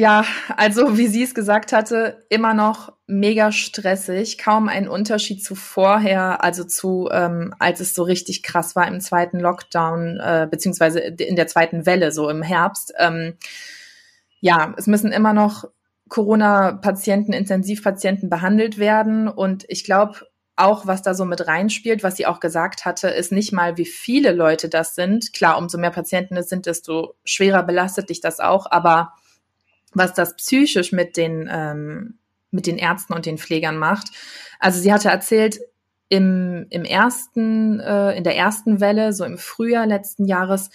Ja, 0.00 0.24
also 0.56 0.96
wie 0.96 1.08
sie 1.08 1.24
es 1.24 1.34
gesagt 1.34 1.72
hatte, 1.72 2.24
immer 2.28 2.54
noch 2.54 2.92
mega 3.08 3.50
stressig, 3.50 4.38
kaum 4.38 4.68
ein 4.68 4.88
Unterschied 4.88 5.42
zu 5.42 5.56
vorher, 5.56 6.44
also 6.44 6.62
zu, 6.62 7.08
ähm, 7.10 7.52
als 7.58 7.80
es 7.80 7.96
so 7.96 8.04
richtig 8.04 8.44
krass 8.44 8.76
war 8.76 8.86
im 8.86 9.00
zweiten 9.00 9.40
Lockdown, 9.40 10.20
äh, 10.20 10.46
beziehungsweise 10.48 11.00
in 11.00 11.34
der 11.34 11.48
zweiten 11.48 11.84
Welle, 11.84 12.12
so 12.12 12.30
im 12.30 12.42
Herbst. 12.42 12.92
Ähm, 12.96 13.34
ja, 14.38 14.72
es 14.76 14.86
müssen 14.86 15.10
immer 15.10 15.32
noch 15.32 15.64
Corona-Patienten, 16.08 17.32
Intensivpatienten 17.32 18.30
behandelt 18.30 18.78
werden 18.78 19.26
und 19.26 19.64
ich 19.66 19.82
glaube, 19.82 20.27
auch 20.58 20.86
was 20.86 21.02
da 21.02 21.14
so 21.14 21.24
mit 21.24 21.46
reinspielt, 21.46 22.02
was 22.02 22.16
sie 22.16 22.26
auch 22.26 22.40
gesagt 22.40 22.84
hatte, 22.84 23.08
ist 23.08 23.32
nicht 23.32 23.52
mal, 23.52 23.76
wie 23.76 23.84
viele 23.84 24.32
Leute 24.32 24.68
das 24.68 24.94
sind. 24.94 25.32
Klar, 25.32 25.58
umso 25.58 25.78
mehr 25.78 25.90
Patienten 25.90 26.36
es 26.36 26.48
sind, 26.48 26.66
desto 26.66 27.14
schwerer 27.24 27.62
belastet 27.62 28.10
dich 28.10 28.20
das 28.20 28.40
auch, 28.40 28.70
aber 28.70 29.12
was 29.92 30.14
das 30.14 30.36
psychisch 30.36 30.92
mit 30.92 31.16
den, 31.16 31.48
ähm, 31.50 32.18
mit 32.50 32.66
den 32.66 32.78
Ärzten 32.78 33.12
und 33.12 33.26
den 33.26 33.38
Pflegern 33.38 33.78
macht. 33.78 34.08
Also 34.58 34.80
sie 34.80 34.92
hatte 34.92 35.08
erzählt, 35.08 35.60
im, 36.08 36.66
im 36.70 36.84
ersten, 36.84 37.80
äh, 37.80 38.16
in 38.16 38.24
der 38.24 38.36
ersten 38.36 38.80
Welle, 38.80 39.12
so 39.12 39.24
im 39.24 39.38
Frühjahr 39.38 39.86
letzten 39.86 40.24
Jahres, 40.24 40.70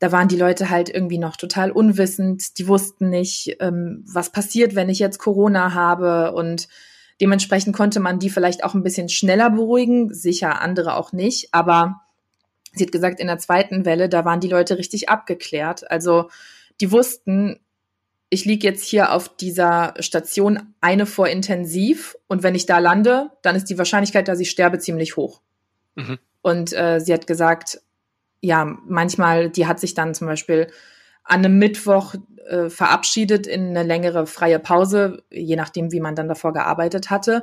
da 0.00 0.12
waren 0.12 0.28
die 0.28 0.36
Leute 0.36 0.70
halt 0.70 0.88
irgendwie 0.88 1.18
noch 1.18 1.36
total 1.36 1.70
unwissend. 1.70 2.58
Die 2.58 2.66
wussten 2.68 3.08
nicht, 3.08 3.56
ähm, 3.60 4.04
was 4.06 4.30
passiert, 4.30 4.74
wenn 4.74 4.88
ich 4.88 4.98
jetzt 4.98 5.18
Corona 5.18 5.72
habe. 5.72 6.32
Und 6.32 6.68
dementsprechend 7.20 7.76
konnte 7.76 8.00
man 8.00 8.18
die 8.18 8.30
vielleicht 8.30 8.64
auch 8.64 8.74
ein 8.74 8.82
bisschen 8.82 9.08
schneller 9.08 9.50
beruhigen. 9.50 10.12
Sicher 10.12 10.60
andere 10.60 10.96
auch 10.96 11.12
nicht. 11.12 11.48
Aber 11.52 12.00
sie 12.72 12.84
hat 12.84 12.92
gesagt, 12.92 13.20
in 13.20 13.26
der 13.26 13.38
zweiten 13.38 13.84
Welle, 13.84 14.08
da 14.08 14.24
waren 14.24 14.40
die 14.40 14.48
Leute 14.48 14.78
richtig 14.78 15.08
abgeklärt. 15.08 15.90
Also 15.90 16.30
die 16.80 16.90
wussten, 16.90 17.60
ich 18.30 18.44
liege 18.44 18.66
jetzt 18.66 18.84
hier 18.84 19.12
auf 19.12 19.36
dieser 19.36 19.94
Station 20.00 20.74
eine 20.80 21.06
vor 21.06 21.28
intensiv 21.28 22.16
und 22.26 22.42
wenn 22.42 22.54
ich 22.54 22.66
da 22.66 22.78
lande, 22.78 23.30
dann 23.42 23.54
ist 23.54 23.66
die 23.66 23.78
Wahrscheinlichkeit, 23.78 24.26
dass 24.26 24.40
ich 24.40 24.50
sterbe, 24.50 24.78
ziemlich 24.78 25.16
hoch. 25.16 25.40
Mhm. 25.94 26.18
Und 26.42 26.72
äh, 26.72 26.98
sie 27.00 27.12
hat 27.12 27.26
gesagt, 27.26 27.80
ja, 28.40 28.64
manchmal, 28.86 29.50
die 29.50 29.66
hat 29.66 29.80
sich 29.80 29.94
dann 29.94 30.14
zum 30.14 30.26
Beispiel 30.26 30.66
an 31.24 31.44
einem 31.44 31.58
Mittwoch 31.58 32.14
äh, 32.46 32.68
verabschiedet 32.68 33.46
in 33.46 33.70
eine 33.70 33.82
längere 33.82 34.26
freie 34.26 34.58
Pause, 34.58 35.22
je 35.30 35.56
nachdem, 35.56 35.92
wie 35.92 36.00
man 36.00 36.14
dann 36.14 36.28
davor 36.28 36.52
gearbeitet 36.52 37.10
hatte. 37.10 37.42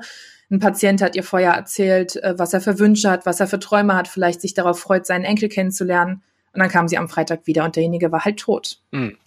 Ein 0.49 0.59
Patient 0.59 1.01
hat 1.01 1.15
ihr 1.15 1.23
vorher 1.23 1.53
erzählt, 1.53 2.17
äh, 2.17 2.37
was 2.37 2.53
er 2.53 2.61
für 2.61 2.77
Wünsche 2.79 3.09
hat, 3.09 3.25
was 3.25 3.39
er 3.39 3.47
für 3.47 3.59
Träume 3.59 3.95
hat, 3.95 4.07
vielleicht 4.07 4.41
sich 4.41 4.53
darauf 4.53 4.79
freut, 4.79 5.05
seinen 5.05 5.25
Enkel 5.25 5.49
kennenzulernen. 5.49 6.23
Und 6.53 6.59
dann 6.59 6.69
kam 6.69 6.87
sie 6.87 6.97
am 6.97 7.09
Freitag 7.09 7.47
wieder 7.47 7.63
und 7.63 7.75
derjenige 7.75 8.11
war 8.11 8.25
halt 8.25 8.37
tot. 8.37 8.79
Mhm. 8.91 9.17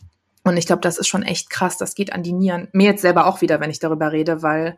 Und 0.45 0.59
ich 0.59 0.67
glaube, 0.67 0.83
das 0.83 0.99
ist 0.99 1.09
schon 1.09 1.23
echt 1.23 1.49
krass. 1.49 1.79
Das 1.79 1.95
geht 1.95 2.13
an 2.13 2.23
die 2.23 2.35
Nieren. 2.35 2.69
Mir 2.73 2.91
jetzt 2.91 3.01
selber 3.03 3.27
auch 3.27 3.41
wieder, 3.41 3.61
wenn 3.61 3.71
ich 3.71 3.79
darüber 3.79 4.13
rede, 4.13 4.43
weil 4.43 4.77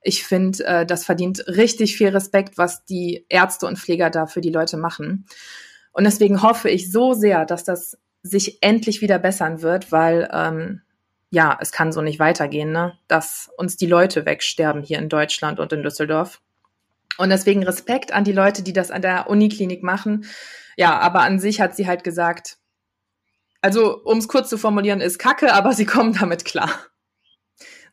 ich 0.00 0.24
finde, 0.24 0.64
äh, 0.64 0.86
das 0.86 1.04
verdient 1.04 1.46
richtig 1.46 1.96
viel 1.96 2.08
Respekt, 2.08 2.58
was 2.58 2.84
die 2.84 3.26
Ärzte 3.28 3.66
und 3.66 3.78
Pfleger 3.78 4.10
da 4.10 4.26
für 4.26 4.40
die 4.40 4.50
Leute 4.50 4.78
machen. 4.78 5.26
Und 5.92 6.04
deswegen 6.04 6.42
hoffe 6.42 6.70
ich 6.70 6.90
so 6.90 7.12
sehr, 7.12 7.44
dass 7.44 7.64
das 7.64 7.98
sich 8.22 8.62
endlich 8.62 9.00
wieder 9.00 9.18
bessern 9.18 9.62
wird, 9.62 9.92
weil 9.92 10.28
ähm, 10.32 10.82
ja, 11.30 11.56
es 11.60 11.72
kann 11.72 11.92
so 11.92 12.02
nicht 12.02 12.18
weitergehen, 12.18 12.72
ne? 12.72 12.98
dass 13.08 13.50
uns 13.56 13.76
die 13.76 13.86
Leute 13.86 14.26
wegsterben 14.26 14.82
hier 14.82 14.98
in 14.98 15.08
Deutschland 15.08 15.60
und 15.60 15.72
in 15.72 15.82
Düsseldorf. 15.82 16.40
Und 17.18 17.30
deswegen 17.30 17.62
Respekt 17.62 18.12
an 18.12 18.24
die 18.24 18.32
Leute, 18.32 18.62
die 18.62 18.72
das 18.72 18.90
an 18.90 19.02
der 19.02 19.28
Uniklinik 19.28 19.82
machen. 19.82 20.26
Ja, 20.76 20.98
aber 20.98 21.20
an 21.20 21.40
sich 21.40 21.60
hat 21.60 21.74
sie 21.74 21.86
halt 21.86 22.04
gesagt, 22.04 22.58
also 23.60 24.02
um 24.02 24.18
es 24.18 24.28
kurz 24.28 24.50
zu 24.50 24.58
formulieren, 24.58 25.00
ist 25.00 25.18
Kacke, 25.18 25.54
aber 25.54 25.72
sie 25.72 25.86
kommen 25.86 26.12
damit 26.12 26.44
klar. 26.44 26.70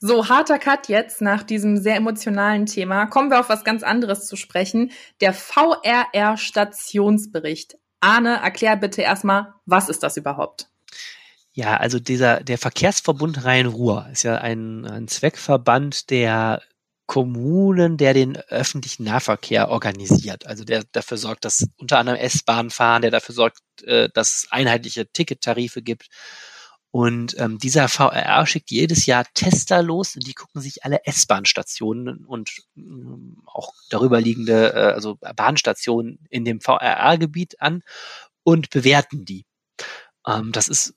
So, 0.02 0.30
harter 0.30 0.60
Cut 0.60 0.88
jetzt 0.88 1.22
nach 1.22 1.44
diesem 1.44 1.76
sehr 1.78 1.98
emotionalen 1.98 2.66
Thema. 2.66 3.06
Kommen 3.06 3.32
wir 3.32 3.42
auf 3.42 3.50
was 3.50 3.66
ganz 3.66 3.84
anderes 3.84 4.28
zu 4.28 4.38
sprechen. 4.38 4.94
Der 5.20 5.34
VRR-Stationsbericht. 5.34 7.78
Arne, 8.00 8.38
erklär 8.42 8.76
bitte 8.76 9.02
erstmal, 9.02 9.54
was 9.66 9.90
ist 9.90 10.04
das 10.04 10.18
überhaupt? 10.18 10.68
Ja, 11.54 11.78
also 11.78 12.00
dieser, 12.00 12.42
der 12.42 12.58
Verkehrsverbund 12.58 13.44
Rhein-Ruhr 13.44 14.08
ist 14.12 14.24
ja 14.24 14.36
ein, 14.36 14.86
ein 14.86 15.08
Zweckverband 15.08 16.10
der 16.10 16.62
Kommunen, 17.06 17.98
der 17.98 18.14
den 18.14 18.38
öffentlichen 18.38 19.04
Nahverkehr 19.04 19.70
organisiert. 19.70 20.46
Also 20.46 20.64
der 20.64 20.84
dafür 20.92 21.18
sorgt, 21.18 21.44
dass 21.44 21.68
unter 21.78 21.98
anderem 21.98 22.20
S-Bahn 22.20 22.70
fahren, 22.70 23.02
der 23.02 23.12
dafür 23.12 23.34
sorgt, 23.34 23.60
äh, 23.84 24.10
dass 24.14 24.44
es 24.44 24.52
einheitliche 24.52 25.12
Tickettarife 25.12 25.82
gibt 25.82 26.08
und 26.92 27.36
ähm, 27.38 27.60
dieser 27.60 27.88
VRR 27.88 28.48
schickt 28.48 28.72
jedes 28.72 29.06
Jahr 29.06 29.26
Tester 29.36 29.84
los 29.84 30.16
und 30.16 30.26
die 30.26 30.34
gucken 30.34 30.62
sich 30.62 30.84
alle 30.84 31.06
S-Bahn-Stationen 31.06 32.26
und 32.26 32.50
ähm, 32.76 33.38
auch 33.46 33.74
darüber 33.90 34.20
liegende, 34.20 34.74
äh, 34.74 34.94
also 34.94 35.18
Bahnstationen 35.36 36.20
in 36.30 36.46
dem 36.46 36.62
VRR-Gebiet 36.62 37.62
an 37.62 37.84
und 38.44 38.72
bewerten 38.72 39.24
die. 39.24 39.46
Ähm, 40.26 40.52
das 40.52 40.68
ist 40.68 40.96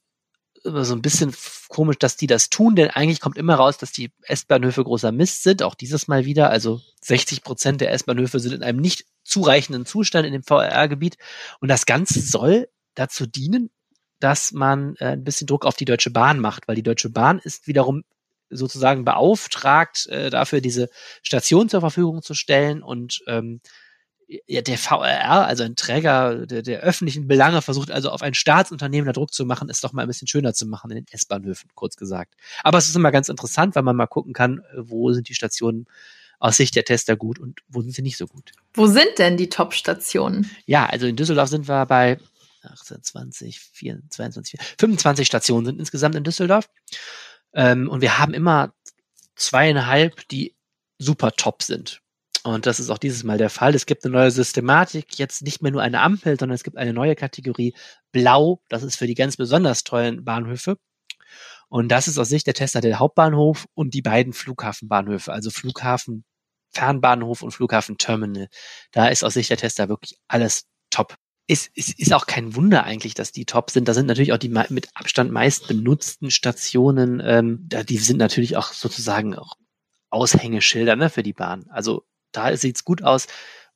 immer 0.64 0.84
so 0.86 0.94
ein 0.94 1.02
bisschen 1.02 1.34
komisch, 1.68 1.98
dass 1.98 2.16
die 2.16 2.26
das 2.26 2.48
tun, 2.48 2.74
denn 2.74 2.88
eigentlich 2.88 3.20
kommt 3.20 3.36
immer 3.36 3.56
raus, 3.56 3.76
dass 3.76 3.92
die 3.92 4.12
S-Bahnhöfe 4.22 4.84
großer 4.84 5.12
Mist 5.12 5.42
sind, 5.42 5.62
auch 5.62 5.74
dieses 5.74 6.08
Mal 6.08 6.24
wieder. 6.24 6.48
Also 6.48 6.80
60 7.02 7.42
Prozent 7.42 7.80
der 7.82 7.92
S-Bahnhöfe 7.92 8.38
sind 8.40 8.54
in 8.54 8.62
einem 8.62 8.80
nicht 8.80 9.04
zureichenden 9.24 9.84
Zustand 9.84 10.26
in 10.26 10.32
dem 10.32 10.42
VRR-Gebiet. 10.42 11.18
Und 11.60 11.68
das 11.68 11.84
Ganze 11.84 12.20
soll 12.20 12.68
dazu 12.94 13.26
dienen, 13.26 13.70
dass 14.22 14.52
man 14.52 14.96
äh, 14.96 15.06
ein 15.06 15.24
bisschen 15.24 15.46
Druck 15.46 15.66
auf 15.66 15.76
die 15.76 15.84
Deutsche 15.84 16.10
Bahn 16.10 16.38
macht, 16.38 16.68
weil 16.68 16.76
die 16.76 16.82
Deutsche 16.82 17.10
Bahn 17.10 17.38
ist 17.38 17.66
wiederum 17.66 18.04
sozusagen 18.50 19.04
beauftragt, 19.04 20.06
äh, 20.06 20.30
dafür 20.30 20.60
diese 20.60 20.88
Station 21.22 21.68
zur 21.68 21.80
Verfügung 21.80 22.22
zu 22.22 22.34
stellen 22.34 22.82
und 22.82 23.22
ähm, 23.26 23.60
ja, 24.46 24.62
der 24.62 24.78
VRR, 24.78 25.46
also 25.46 25.62
ein 25.64 25.76
Träger 25.76 26.46
der, 26.46 26.62
der 26.62 26.80
öffentlichen 26.80 27.28
Belange, 27.28 27.60
versucht 27.60 27.90
also 27.90 28.10
auf 28.10 28.22
ein 28.22 28.34
Staatsunternehmen 28.34 29.06
da 29.06 29.12
Druck 29.12 29.32
zu 29.32 29.44
machen, 29.44 29.68
ist 29.68 29.84
doch 29.84 29.92
mal 29.92 30.02
ein 30.02 30.08
bisschen 30.08 30.28
schöner 30.28 30.54
zu 30.54 30.66
machen 30.66 30.90
in 30.90 30.98
den 30.98 31.06
S-Bahnhöfen, 31.10 31.70
kurz 31.74 31.96
gesagt. 31.96 32.34
Aber 32.62 32.78
es 32.78 32.88
ist 32.88 32.96
immer 32.96 33.12
ganz 33.12 33.28
interessant, 33.28 33.74
weil 33.74 33.82
man 33.82 33.96
mal 33.96 34.06
gucken 34.06 34.32
kann, 34.32 34.62
wo 34.76 35.12
sind 35.12 35.28
die 35.28 35.34
Stationen 35.34 35.86
aus 36.38 36.56
Sicht 36.56 36.74
der 36.74 36.84
Tester 36.84 37.16
gut 37.16 37.38
und 37.38 37.60
wo 37.68 37.82
sind 37.82 37.94
sie 37.94 38.02
nicht 38.02 38.16
so 38.16 38.26
gut. 38.26 38.52
Wo 38.74 38.86
sind 38.86 39.18
denn 39.18 39.36
die 39.36 39.48
Top-Stationen? 39.48 40.50
Ja, 40.66 40.86
also 40.86 41.06
in 41.06 41.16
Düsseldorf 41.16 41.48
sind 41.48 41.68
wir 41.68 41.86
bei 41.86 42.18
18, 42.64 43.02
20, 43.02 43.60
24, 43.60 44.10
22, 44.10 44.60
25 44.78 45.26
Stationen 45.26 45.66
sind 45.66 45.78
insgesamt 45.78 46.14
in 46.14 46.24
Düsseldorf. 46.24 46.68
Ähm, 47.54 47.88
und 47.88 48.00
wir 48.00 48.18
haben 48.18 48.34
immer 48.34 48.74
zweieinhalb, 49.36 50.28
die 50.28 50.56
super 50.98 51.32
top 51.32 51.62
sind. 51.62 52.00
Und 52.44 52.66
das 52.66 52.80
ist 52.80 52.90
auch 52.90 52.98
dieses 52.98 53.22
Mal 53.22 53.38
der 53.38 53.50
Fall. 53.50 53.74
Es 53.74 53.86
gibt 53.86 54.04
eine 54.04 54.12
neue 54.12 54.30
Systematik, 54.30 55.18
jetzt 55.18 55.42
nicht 55.42 55.62
mehr 55.62 55.70
nur 55.70 55.82
eine 55.82 56.00
Ampel, 56.00 56.38
sondern 56.38 56.54
es 56.54 56.64
gibt 56.64 56.76
eine 56.76 56.92
neue 56.92 57.14
Kategorie 57.14 57.74
Blau. 58.10 58.60
Das 58.68 58.82
ist 58.82 58.96
für 58.96 59.06
die 59.06 59.14
ganz 59.14 59.36
besonders 59.36 59.84
tollen 59.84 60.24
Bahnhöfe. 60.24 60.76
Und 61.68 61.88
das 61.88 62.08
ist 62.08 62.18
aus 62.18 62.28
Sicht 62.28 62.46
der 62.46 62.54
Tester 62.54 62.80
der 62.80 62.98
Hauptbahnhof 62.98 63.66
und 63.74 63.94
die 63.94 64.02
beiden 64.02 64.32
Flughafenbahnhöfe, 64.32 65.32
also 65.32 65.50
Flughafen 65.50 66.24
Fernbahnhof 66.72 67.42
und 67.42 67.52
Flughafen 67.52 67.98
Terminal. 67.98 68.48
Da 68.92 69.08
ist 69.08 69.24
aus 69.24 69.34
Sicht 69.34 69.50
der 69.50 69.56
Tester 69.58 69.88
wirklich 69.88 70.18
alles 70.28 70.66
top 70.90 71.16
ist, 71.52 71.70
ist, 71.74 71.98
ist 71.98 72.12
auch 72.12 72.26
kein 72.26 72.56
Wunder 72.56 72.84
eigentlich, 72.84 73.14
dass 73.14 73.30
die 73.30 73.44
top 73.44 73.70
sind. 73.70 73.86
Da 73.86 73.94
sind 73.94 74.06
natürlich 74.06 74.32
auch 74.32 74.38
die 74.38 74.48
mit 74.48 74.88
Abstand 74.94 75.30
meist 75.30 75.68
benutzten 75.68 76.30
Stationen, 76.30 77.22
ähm, 77.24 77.68
die 77.88 77.98
sind 77.98 78.16
natürlich 78.16 78.56
auch 78.56 78.72
sozusagen 78.72 79.36
auch 79.36 79.56
Aushängeschilder 80.10 80.96
ne, 80.96 81.10
für 81.10 81.22
die 81.22 81.32
Bahn. 81.32 81.66
Also 81.70 82.04
da 82.32 82.56
sieht's 82.56 82.84
gut 82.84 83.02
aus. 83.02 83.26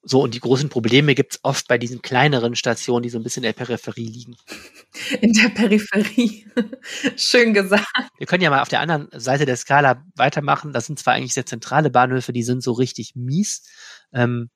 So, 0.08 0.22
und 0.22 0.34
die 0.34 0.40
großen 0.40 0.68
Probleme 0.68 1.16
gibt's 1.16 1.40
oft 1.42 1.66
bei 1.66 1.78
diesen 1.78 2.00
kleineren 2.00 2.54
Stationen, 2.54 3.02
die 3.02 3.08
so 3.08 3.18
ein 3.18 3.24
bisschen 3.24 3.42
in 3.42 3.48
der 3.48 3.64
Peripherie 3.64 4.06
liegen. 4.06 4.36
In 5.20 5.32
der 5.32 5.48
Peripherie. 5.48 6.46
Schön 7.16 7.52
gesagt. 7.52 7.86
Wir 8.16 8.26
können 8.26 8.42
ja 8.42 8.50
mal 8.50 8.62
auf 8.62 8.68
der 8.68 8.80
anderen 8.80 9.08
Seite 9.12 9.46
der 9.46 9.56
Skala 9.56 10.04
weitermachen. 10.14 10.72
Das 10.72 10.86
sind 10.86 10.98
zwar 10.98 11.14
eigentlich 11.14 11.34
sehr 11.34 11.44
zentrale 11.44 11.90
Bahnhöfe, 11.90 12.32
die 12.32 12.44
sind 12.44 12.62
so 12.62 12.72
richtig 12.72 13.16
mies. 13.16 13.68
Ähm, 14.12 14.48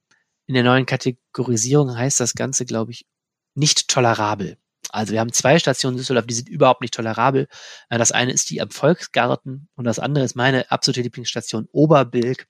in 0.50 0.54
der 0.54 0.64
neuen 0.64 0.84
Kategorisierung 0.84 1.96
heißt 1.96 2.18
das 2.18 2.34
Ganze, 2.34 2.66
glaube 2.66 2.90
ich, 2.90 3.06
nicht 3.54 3.86
tolerabel. 3.86 4.56
Also 4.88 5.12
wir 5.12 5.20
haben 5.20 5.32
zwei 5.32 5.60
Stationen 5.60 5.96
Düsseldorf, 5.96 6.26
die 6.26 6.34
sind 6.34 6.48
überhaupt 6.48 6.80
nicht 6.80 6.92
tolerabel. 6.92 7.46
Äh, 7.88 7.98
das 7.98 8.10
eine 8.10 8.32
ist 8.32 8.50
die 8.50 8.60
am 8.60 8.68
Volksgarten 8.68 9.68
und 9.76 9.84
das 9.84 10.00
andere 10.00 10.24
ist 10.24 10.34
meine 10.34 10.68
absolute 10.72 11.02
Lieblingsstation 11.02 11.68
Oberbilk. 11.70 12.48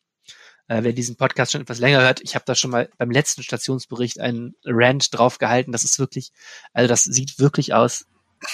Äh, 0.67 0.83
wer 0.83 0.95
diesen 0.95 1.17
Podcast 1.17 1.53
schon 1.53 1.61
etwas 1.61 1.79
länger 1.79 2.01
hört, 2.01 2.23
ich 2.23 2.35
habe 2.35 2.47
da 2.47 2.55
schon 2.55 2.71
mal 2.71 2.89
beim 2.97 3.11
letzten 3.11 3.43
Stationsbericht 3.43 4.19
einen 4.19 4.55
Rant 4.65 5.13
drauf 5.13 5.37
gehalten. 5.37 5.71
Das 5.71 5.85
ist 5.85 5.99
wirklich, 5.99 6.33
also 6.73 6.89
das 6.89 7.05
sieht 7.05 7.39
wirklich 7.39 7.75
aus 7.75 8.07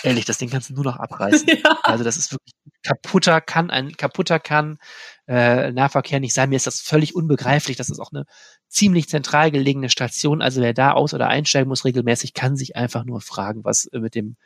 Ehrlich, 0.03 0.25
das 0.25 0.39
Ding 0.39 0.51
kannst 0.51 0.71
du 0.71 0.75
nur 0.75 0.85
noch 0.85 0.97
abreißen. 0.97 1.49
Ja. 1.65 1.79
Also 1.83 2.05
das 2.05 2.17
ist 2.17 2.33
wirklich 2.33 2.55
kaputter 2.83 3.41
kann, 3.41 3.71
ein 3.71 3.97
kaputter 3.97 4.39
kann 4.39 4.79
äh, 5.27 5.73
Nahverkehr 5.73 6.21
nicht 6.21 6.35
sein. 6.35 6.51
Mir 6.51 6.57
ist 6.57 6.67
das 6.67 6.81
völlig 6.81 7.15
unbegreiflich. 7.15 7.77
Das 7.77 7.89
ist 7.89 7.99
auch 7.99 8.13
eine 8.13 8.27
ziemlich 8.69 9.09
zentral 9.09 9.51
gelegene 9.51 9.89
Station. 9.89 10.43
Also 10.43 10.61
wer 10.61 10.75
da 10.75 10.93
aus- 10.93 11.15
oder 11.15 11.29
einsteigen 11.29 11.69
muss 11.69 11.85
regelmäßig, 11.85 12.35
kann 12.35 12.57
sich 12.57 12.77
einfach 12.77 13.05
nur 13.05 13.21
fragen, 13.21 13.65
was 13.65 13.87
äh, 13.87 13.99
mit 13.99 14.15
dem 14.15 14.37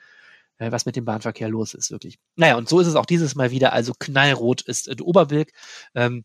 äh, 0.58 0.70
was 0.70 0.86
mit 0.86 0.96
dem 0.96 1.04
Bahnverkehr 1.04 1.48
los 1.48 1.74
ist, 1.74 1.90
wirklich. 1.90 2.18
Naja, 2.36 2.56
und 2.56 2.68
so 2.68 2.80
ist 2.80 2.86
es 2.86 2.94
auch 2.94 3.06
dieses 3.06 3.34
Mal 3.34 3.50
wieder. 3.50 3.72
Also 3.72 3.92
knallrot 3.98 4.62
ist 4.62 4.88
äh, 4.88 4.96
Oberbilk. 5.00 5.50
Ähm, 5.94 6.24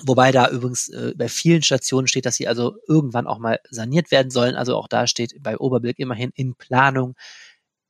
Wobei 0.00 0.30
da 0.30 0.48
übrigens 0.48 0.88
äh, 0.90 1.12
bei 1.16 1.28
vielen 1.28 1.62
Stationen 1.62 2.06
steht, 2.06 2.24
dass 2.24 2.36
sie 2.36 2.46
also 2.46 2.76
irgendwann 2.86 3.26
auch 3.26 3.40
mal 3.40 3.58
saniert 3.68 4.12
werden 4.12 4.30
sollen. 4.30 4.54
Also 4.54 4.76
auch 4.76 4.86
da 4.86 5.08
steht 5.08 5.42
bei 5.42 5.58
Oberblick 5.58 5.98
immerhin 5.98 6.30
in 6.34 6.54
Planung 6.54 7.16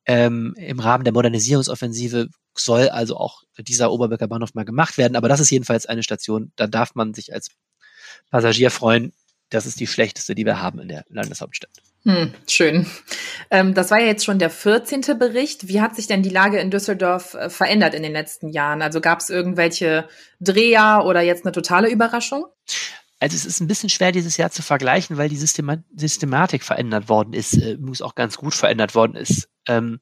ähm, 0.09 0.55
im 0.57 0.81
Rahmen 0.81 1.05
der 1.05 1.13
Modernisierungsoffensive 1.13 2.29
soll 2.57 2.89
also 2.89 3.17
auch 3.17 3.43
dieser 3.59 3.93
Oberbecker 3.93 4.27
Bahnhof 4.27 4.55
mal 4.55 4.65
gemacht 4.65 4.99
werden. 4.99 5.17
Aber 5.17 5.29
das 5.29 5.39
ist 5.39 5.51
jedenfalls 5.51 5.87
eine 5.87 6.03
Station, 6.03 6.51
da 6.57 6.67
darf 6.67 6.95
man 6.95 7.15
sich 7.15 7.33
als 7.33 7.51
Passagier 8.31 8.71
freuen. 8.71 9.13
Das 9.51 9.67
ist 9.67 9.81
die 9.81 9.87
schlechteste, 9.87 10.35
die 10.35 10.45
wir 10.45 10.61
haben 10.61 10.79
in 10.79 10.89
der 10.89 11.05
Landeshauptstadt. 11.09 11.71
Hm, 12.05 12.33
schön. 12.47 12.87
Ähm, 13.51 13.75
das 13.75 13.91
war 13.91 14.01
ja 14.01 14.07
jetzt 14.07 14.25
schon 14.25 14.39
der 14.39 14.51
14. 14.51 15.03
Bericht. 15.19 15.69
Wie 15.69 15.81
hat 15.81 15.95
sich 15.95 16.07
denn 16.07 16.23
die 16.23 16.29
Lage 16.31 16.59
in 16.59 16.71
Düsseldorf 16.71 17.35
äh, 17.35 17.51
verändert 17.51 17.95
in 17.95 18.03
den 18.03 18.13
letzten 18.13 18.49
Jahren? 18.49 18.83
Also 18.83 19.01
gab 19.01 19.21
es 19.21 19.31
irgendwelche 19.31 20.09
Dreher 20.41 21.05
oder 21.07 21.21
jetzt 21.23 21.45
eine 21.45 21.53
totale 21.53 21.91
Überraschung? 21.91 22.47
Also 23.21 23.35
es 23.35 23.45
ist 23.45 23.61
ein 23.61 23.67
bisschen 23.67 23.89
schwer 23.89 24.13
dieses 24.13 24.37
Jahr 24.37 24.51
zu 24.51 24.63
vergleichen, 24.63 25.17
weil 25.17 25.29
die 25.29 25.37
Systema 25.37 25.79
Systematik 25.97 26.63
verändert 26.63 27.09
worden 27.09 27.33
ist, 27.33 27.55
äh, 27.55 27.73
übrigens 27.73 28.03
auch 28.03 28.15
ganz 28.15 28.37
gut 28.37 28.55
verändert 28.55 28.95
worden 28.95 29.17
ist. 29.17 29.49
Ähm, 29.69 30.01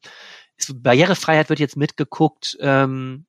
Barrierefreiheit 0.75 1.49
wird 1.49 1.61
jetzt 1.61 1.77
mitgeguckt 1.77 2.57
ähm, 2.61 3.27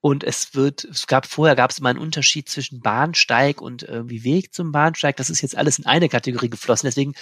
und 0.00 0.24
es 0.24 0.54
wird, 0.54 0.84
es 0.84 1.06
gab 1.06 1.26
vorher 1.26 1.54
gab 1.54 1.70
es 1.70 1.78
immer 1.78 1.88
einen 1.88 1.98
Unterschied 2.00 2.48
zwischen 2.48 2.80
Bahnsteig 2.80 3.60
und 3.60 3.84
irgendwie 3.84 4.24
Weg 4.24 4.52
zum 4.52 4.72
Bahnsteig. 4.72 5.16
Das 5.16 5.30
ist 5.30 5.42
jetzt 5.42 5.56
alles 5.56 5.78
in 5.78 5.86
eine 5.86 6.08
Kategorie 6.08 6.50
geflossen. 6.50 6.88
Deswegen 6.88 7.14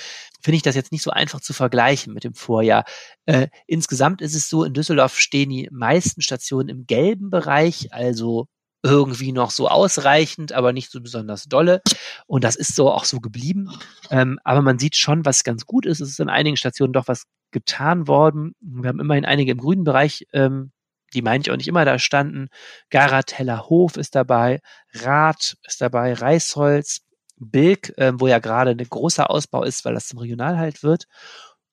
finde 0.43 0.57
ich 0.57 0.63
das 0.63 0.77
jetzt 0.77 0.91
nicht 0.91 1.03
so 1.03 1.11
einfach 1.11 1.41
zu 1.41 1.53
vergleichen 1.53 2.15
mit 2.15 2.25
dem 2.25 2.35
Vorjahr. 2.35 2.85
Äh, 3.27 3.49
insgesamt 3.67 4.23
ist 4.23 4.35
es 4.35 4.49
so, 4.49 4.65
in 4.65 4.73
Düsseldorf 4.73 5.19
stehen 5.19 5.51
die 5.51 5.69
meisten 5.71 6.23
Stationen 6.23 6.71
im 6.71 6.87
gelben 6.87 7.29
Bereich, 7.29 7.93
also 7.93 8.49
irgendwie 8.83 9.33
noch 9.33 9.51
so 9.51 9.69
ausreichend, 9.69 10.53
aber 10.53 10.73
nicht 10.73 10.91
so 10.91 11.01
besonders 11.01 11.45
dolle. 11.45 11.83
Und 12.27 12.45
das 12.45 12.57
ist 12.57 12.75
so 12.75 12.91
auch 12.91 13.05
so 13.05 13.21
geblieben. 13.21 13.71
Ähm, 14.11 14.39
aber 14.45 14.63
man 14.63 14.79
sieht 14.79 14.97
schon, 14.97 15.25
was 15.25 15.45
ganz 15.45 15.67
gut 15.67 15.87
ist. 15.87 16.01
Es 16.01 16.11
ist 16.11 16.21
in 16.21 16.31
einigen 16.31 16.57
Stationen 16.57 16.93
doch 16.93 17.09
was 17.09 17.25
getan 17.51 18.09
worden. 18.09 18.55
Wir 18.61 18.89
haben 18.89 19.01
immerhin 19.01 19.25
einige 19.25 19.53
im 19.53 19.59
grünen 19.59 19.85
Bereich, 19.85 20.27
ähm, 20.33 20.73
die 21.15 21.23
meine 21.23 21.43
ich 21.43 21.51
auch 21.51 21.57
nicht 21.57 21.69
immer 21.69 21.85
da 21.85 21.99
standen. 21.99 22.49
Garateller 22.91 23.69
Hof 23.69 23.97
ist 23.97 24.15
dabei, 24.15 24.61
Rath 24.95 25.57
ist 25.67 25.81
dabei, 25.81 26.15
Reisholz, 26.15 27.01
Bilk, 27.41 27.93
ähm, 27.97 28.21
wo 28.21 28.29
ja 28.29 28.39
gerade 28.39 28.71
ein 28.71 28.79
großer 28.79 29.31
Ausbau 29.31 29.65
ist, 29.65 29.85
weil 29.85 29.95
das 29.95 30.09
zum 30.09 30.19
Regionalhalt 30.19 30.83
wird. 30.83 31.07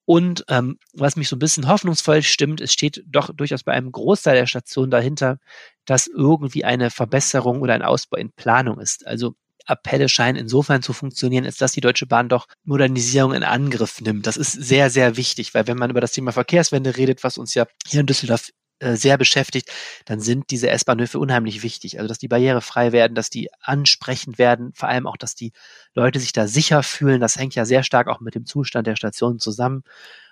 Und 0.10 0.46
ähm, 0.48 0.80
was 0.94 1.18
mich 1.18 1.28
so 1.28 1.36
ein 1.36 1.40
bisschen 1.40 1.68
hoffnungsvoll 1.68 2.24
stimmt, 2.24 2.62
es 2.62 2.72
steht 2.72 3.04
doch 3.08 3.30
durchaus 3.36 3.64
bei 3.64 3.74
einem 3.74 3.92
Großteil 3.92 4.36
der 4.36 4.46
Stationen 4.46 4.90
dahinter, 4.90 5.38
dass 5.84 6.08
irgendwie 6.08 6.64
eine 6.64 6.92
Verbesserung 6.92 7.60
oder 7.60 7.74
ein 7.74 7.82
Ausbau 7.82 8.18
in 8.18 8.32
Planung 8.32 8.80
ist. 8.80 9.06
Also 9.06 9.36
Appelle 9.66 10.08
scheinen 10.08 10.38
insofern 10.38 10.82
zu 10.82 10.94
funktionieren, 10.94 11.44
ist, 11.44 11.62
dass 11.62 11.74
die 11.74 11.82
Deutsche 11.82 12.06
Bahn 12.06 12.30
doch 12.30 12.48
Modernisierung 12.64 13.34
in 13.34 13.44
Angriff 13.44 14.00
nimmt. 14.00 14.26
Das 14.28 14.38
ist 14.38 14.54
sehr, 14.54 14.90
sehr 14.90 15.18
wichtig, 15.18 15.54
weil 15.54 15.68
wenn 15.68 15.78
man 15.78 15.90
über 15.90 16.00
das 16.00 16.14
Thema 16.14 16.32
Verkehrswende 16.32 16.96
redet, 16.96 17.26
was 17.26 17.38
uns 17.38 17.54
ja 17.54 17.68
hier 17.86 18.00
in 18.00 18.06
Düsseldorf 18.06 18.52
äh, 18.80 18.96
sehr 18.96 19.18
beschäftigt, 19.18 19.72
dann 20.06 20.20
sind 20.20 20.52
diese 20.52 20.70
S-Bahnhöfe 20.70 21.20
unheimlich 21.20 21.64
wichtig. 21.64 21.98
Also, 21.98 22.08
dass 22.08 22.20
die 22.20 22.28
barrierefrei 22.28 22.92
werden, 22.92 23.16
dass 23.16 23.30
die 23.30 23.50
ansprechend 23.60 24.38
werden, 24.38 24.72
vor 24.74 24.90
allem 24.90 25.08
auch, 25.08 25.18
dass 25.18 25.36
die 25.36 25.52
Leute 25.94 26.20
sich 26.20 26.32
da 26.34 26.48
sicher 26.48 26.84
fühlen. 26.84 27.20
Das 27.20 27.38
hängt 27.38 27.56
ja 27.56 27.66
sehr 27.66 27.84
stark 27.84 28.08
auch 28.08 28.20
mit 28.20 28.36
dem 28.36 28.46
Zustand 28.46 28.88
der 28.88 28.96
Station 28.96 29.40
zusammen. 29.40 29.84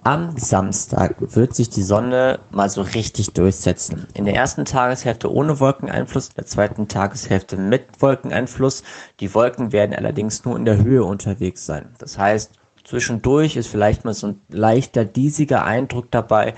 Am 0.05 0.37
Samstag 0.37 1.15
wird 1.19 1.55
sich 1.55 1.69
die 1.69 1.81
Sonne 1.81 2.39
mal 2.51 2.69
so 2.69 2.81
richtig 2.81 3.31
durchsetzen. 3.31 4.05
In 4.13 4.25
der 4.25 4.35
ersten 4.35 4.65
Tageshälfte 4.65 5.31
ohne 5.31 5.61
Wolkeneinfluss, 5.61 6.27
in 6.27 6.35
der 6.35 6.45
zweiten 6.45 6.89
Tageshälfte 6.89 7.55
mit 7.55 8.01
Wolkeneinfluss. 8.01 8.83
Die 9.21 9.33
Wolken 9.33 9.71
werden 9.71 9.95
allerdings 9.95 10.43
nur 10.43 10.57
in 10.57 10.65
der 10.65 10.83
Höhe 10.83 11.05
unterwegs 11.05 11.65
sein. 11.65 11.95
Das 11.99 12.17
heißt, 12.17 12.51
zwischendurch 12.83 13.55
ist 13.55 13.67
vielleicht 13.67 14.03
mal 14.03 14.13
so 14.13 14.27
ein 14.27 14.41
leichter 14.49 15.05
diesiger 15.05 15.63
Eindruck 15.63 16.11
dabei. 16.11 16.55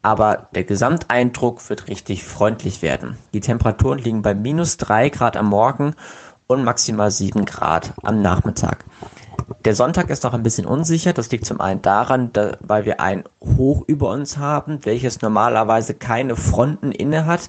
Aber 0.00 0.48
der 0.54 0.64
Gesamteindruck 0.64 1.68
wird 1.68 1.88
richtig 1.88 2.24
freundlich 2.24 2.80
werden. 2.80 3.18
Die 3.34 3.40
Temperaturen 3.40 3.98
liegen 3.98 4.22
bei 4.22 4.32
minus 4.32 4.78
drei 4.78 5.10
Grad 5.10 5.36
am 5.36 5.50
Morgen 5.50 5.94
und 6.46 6.64
maximal 6.64 7.10
sieben 7.10 7.44
Grad 7.44 7.92
am 8.02 8.22
Nachmittag. 8.22 8.86
Der 9.64 9.74
Sonntag 9.74 10.10
ist 10.10 10.24
noch 10.24 10.34
ein 10.34 10.42
bisschen 10.42 10.66
unsicher. 10.66 11.12
Das 11.12 11.30
liegt 11.30 11.46
zum 11.46 11.60
einen 11.60 11.82
daran, 11.82 12.32
da, 12.32 12.56
weil 12.60 12.84
wir 12.84 13.00
ein 13.00 13.24
Hoch 13.40 13.82
über 13.86 14.10
uns 14.10 14.38
haben, 14.38 14.84
welches 14.84 15.22
normalerweise 15.22 15.94
keine 15.94 16.36
Fronten 16.36 16.92
inne 16.92 17.26
hat, 17.26 17.48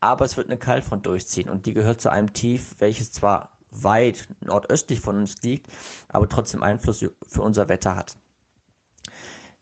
aber 0.00 0.24
es 0.24 0.36
wird 0.36 0.48
eine 0.48 0.58
Kaltfront 0.58 1.06
durchziehen 1.06 1.48
und 1.50 1.66
die 1.66 1.74
gehört 1.74 2.00
zu 2.00 2.10
einem 2.10 2.32
Tief, 2.32 2.76
welches 2.78 3.12
zwar 3.12 3.58
weit 3.70 4.28
nordöstlich 4.40 5.00
von 5.00 5.16
uns 5.18 5.42
liegt, 5.42 5.68
aber 6.08 6.28
trotzdem 6.28 6.62
Einfluss 6.62 7.04
für 7.26 7.42
unser 7.42 7.68
Wetter 7.68 7.96
hat. 7.96 8.16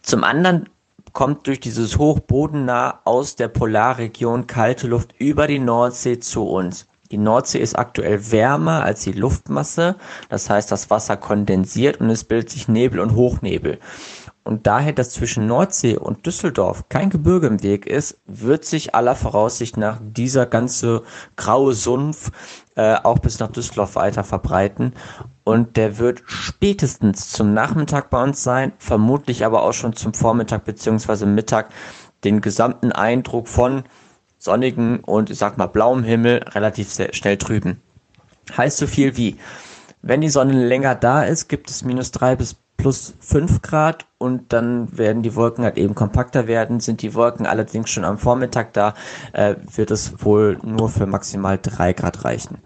Zum 0.02 0.24
anderen 0.24 0.68
kommt 1.12 1.46
durch 1.46 1.60
dieses 1.60 1.98
Hoch 1.98 2.20
bodennah 2.20 3.00
aus 3.04 3.36
der 3.36 3.48
Polarregion 3.48 4.46
kalte 4.46 4.86
Luft 4.86 5.14
über 5.18 5.46
die 5.46 5.58
Nordsee 5.58 6.20
zu 6.20 6.44
uns. 6.44 6.86
Die 7.10 7.18
Nordsee 7.18 7.58
ist 7.58 7.78
aktuell 7.78 8.30
wärmer 8.30 8.84
als 8.84 9.02
die 9.02 9.12
Luftmasse, 9.12 9.96
das 10.28 10.50
heißt, 10.50 10.70
das 10.70 10.90
Wasser 10.90 11.16
kondensiert 11.16 12.00
und 12.00 12.10
es 12.10 12.24
bildet 12.24 12.50
sich 12.50 12.68
Nebel 12.68 13.00
und 13.00 13.14
Hochnebel. 13.14 13.78
Und 14.48 14.66
daher, 14.66 14.94
dass 14.94 15.10
zwischen 15.10 15.46
Nordsee 15.46 15.98
und 15.98 16.24
Düsseldorf 16.24 16.88
kein 16.88 17.10
Gebirge 17.10 17.48
im 17.48 17.62
Weg 17.62 17.86
ist, 17.86 18.18
wird 18.24 18.64
sich 18.64 18.94
aller 18.94 19.14
Voraussicht 19.14 19.76
nach 19.76 19.98
dieser 20.02 20.46
ganze 20.46 21.02
graue 21.36 21.74
Sumpf 21.74 22.30
äh, 22.74 22.94
auch 22.94 23.18
bis 23.18 23.40
nach 23.40 23.52
Düsseldorf 23.52 23.96
weiter 23.96 24.24
verbreiten. 24.24 24.94
Und 25.44 25.76
der 25.76 25.98
wird 25.98 26.22
spätestens 26.24 27.30
zum 27.30 27.52
Nachmittag 27.52 28.08
bei 28.08 28.22
uns 28.22 28.42
sein, 28.42 28.72
vermutlich 28.78 29.44
aber 29.44 29.64
auch 29.64 29.74
schon 29.74 29.94
zum 29.94 30.14
Vormittag 30.14 30.64
beziehungsweise 30.64 31.26
Mittag 31.26 31.68
den 32.24 32.40
gesamten 32.40 32.90
Eindruck 32.90 33.48
von 33.48 33.84
sonnigen 34.38 35.00
und 35.00 35.30
ich 35.30 35.38
sag 35.38 35.58
mal 35.58 35.66
blauem 35.66 36.04
Himmel 36.04 36.44
relativ 36.54 36.96
schnell 37.12 37.36
trüben. 37.36 37.80
Heißt 38.56 38.78
so 38.78 38.86
viel 38.86 39.16
wie, 39.16 39.36
wenn 40.02 40.20
die 40.20 40.30
Sonne 40.30 40.52
länger 40.52 40.94
da 40.94 41.24
ist, 41.24 41.48
gibt 41.48 41.70
es 41.70 41.84
minus 41.84 42.10
drei 42.10 42.36
bis 42.36 42.56
plus 42.78 43.14
fünf 43.18 43.60
Grad 43.60 44.06
und 44.18 44.52
dann 44.52 44.96
werden 44.96 45.22
die 45.22 45.34
Wolken 45.34 45.64
halt 45.64 45.76
eben 45.76 45.96
kompakter 45.96 46.46
werden. 46.46 46.78
Sind 46.78 47.02
die 47.02 47.14
Wolken 47.14 47.44
allerdings 47.44 47.90
schon 47.90 48.04
am 48.04 48.18
Vormittag 48.18 48.72
da, 48.72 48.94
äh, 49.32 49.56
wird 49.74 49.90
es 49.90 50.24
wohl 50.24 50.58
nur 50.62 50.88
für 50.88 51.06
maximal 51.06 51.58
drei 51.60 51.92
Grad 51.92 52.24
reichen. 52.24 52.58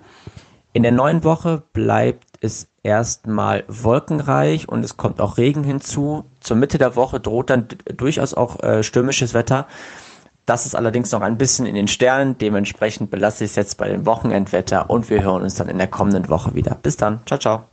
In 0.74 0.82
der 0.82 0.92
neuen 0.92 1.24
Woche 1.24 1.62
bleibt 1.72 2.38
es 2.42 2.68
erstmal 2.82 3.64
wolkenreich 3.68 4.68
und 4.68 4.84
es 4.84 4.96
kommt 4.96 5.20
auch 5.20 5.38
Regen 5.38 5.64
hinzu. 5.64 6.24
Zur 6.40 6.56
Mitte 6.56 6.78
der 6.78 6.96
Woche 6.96 7.20
droht 7.20 7.50
dann 7.50 7.68
durchaus 7.96 8.34
auch 8.34 8.62
äh, 8.62 8.82
stürmisches 8.82 9.32
Wetter. 9.32 9.66
Das 10.46 10.66
ist 10.66 10.74
allerdings 10.74 11.12
noch 11.12 11.20
ein 11.20 11.38
bisschen 11.38 11.66
in 11.66 11.74
den 11.74 11.88
Sternen. 11.88 12.36
Dementsprechend 12.38 13.10
belasse 13.10 13.44
ich 13.44 13.50
es 13.50 13.56
jetzt 13.56 13.78
bei 13.78 13.88
dem 13.88 14.06
Wochenendwetter 14.06 14.90
und 14.90 15.08
wir 15.08 15.22
hören 15.22 15.42
uns 15.42 15.54
dann 15.54 15.68
in 15.68 15.78
der 15.78 15.88
kommenden 15.88 16.28
Woche 16.28 16.54
wieder. 16.54 16.76
Bis 16.82 16.96
dann. 16.96 17.20
Ciao, 17.26 17.38
ciao. 17.38 17.71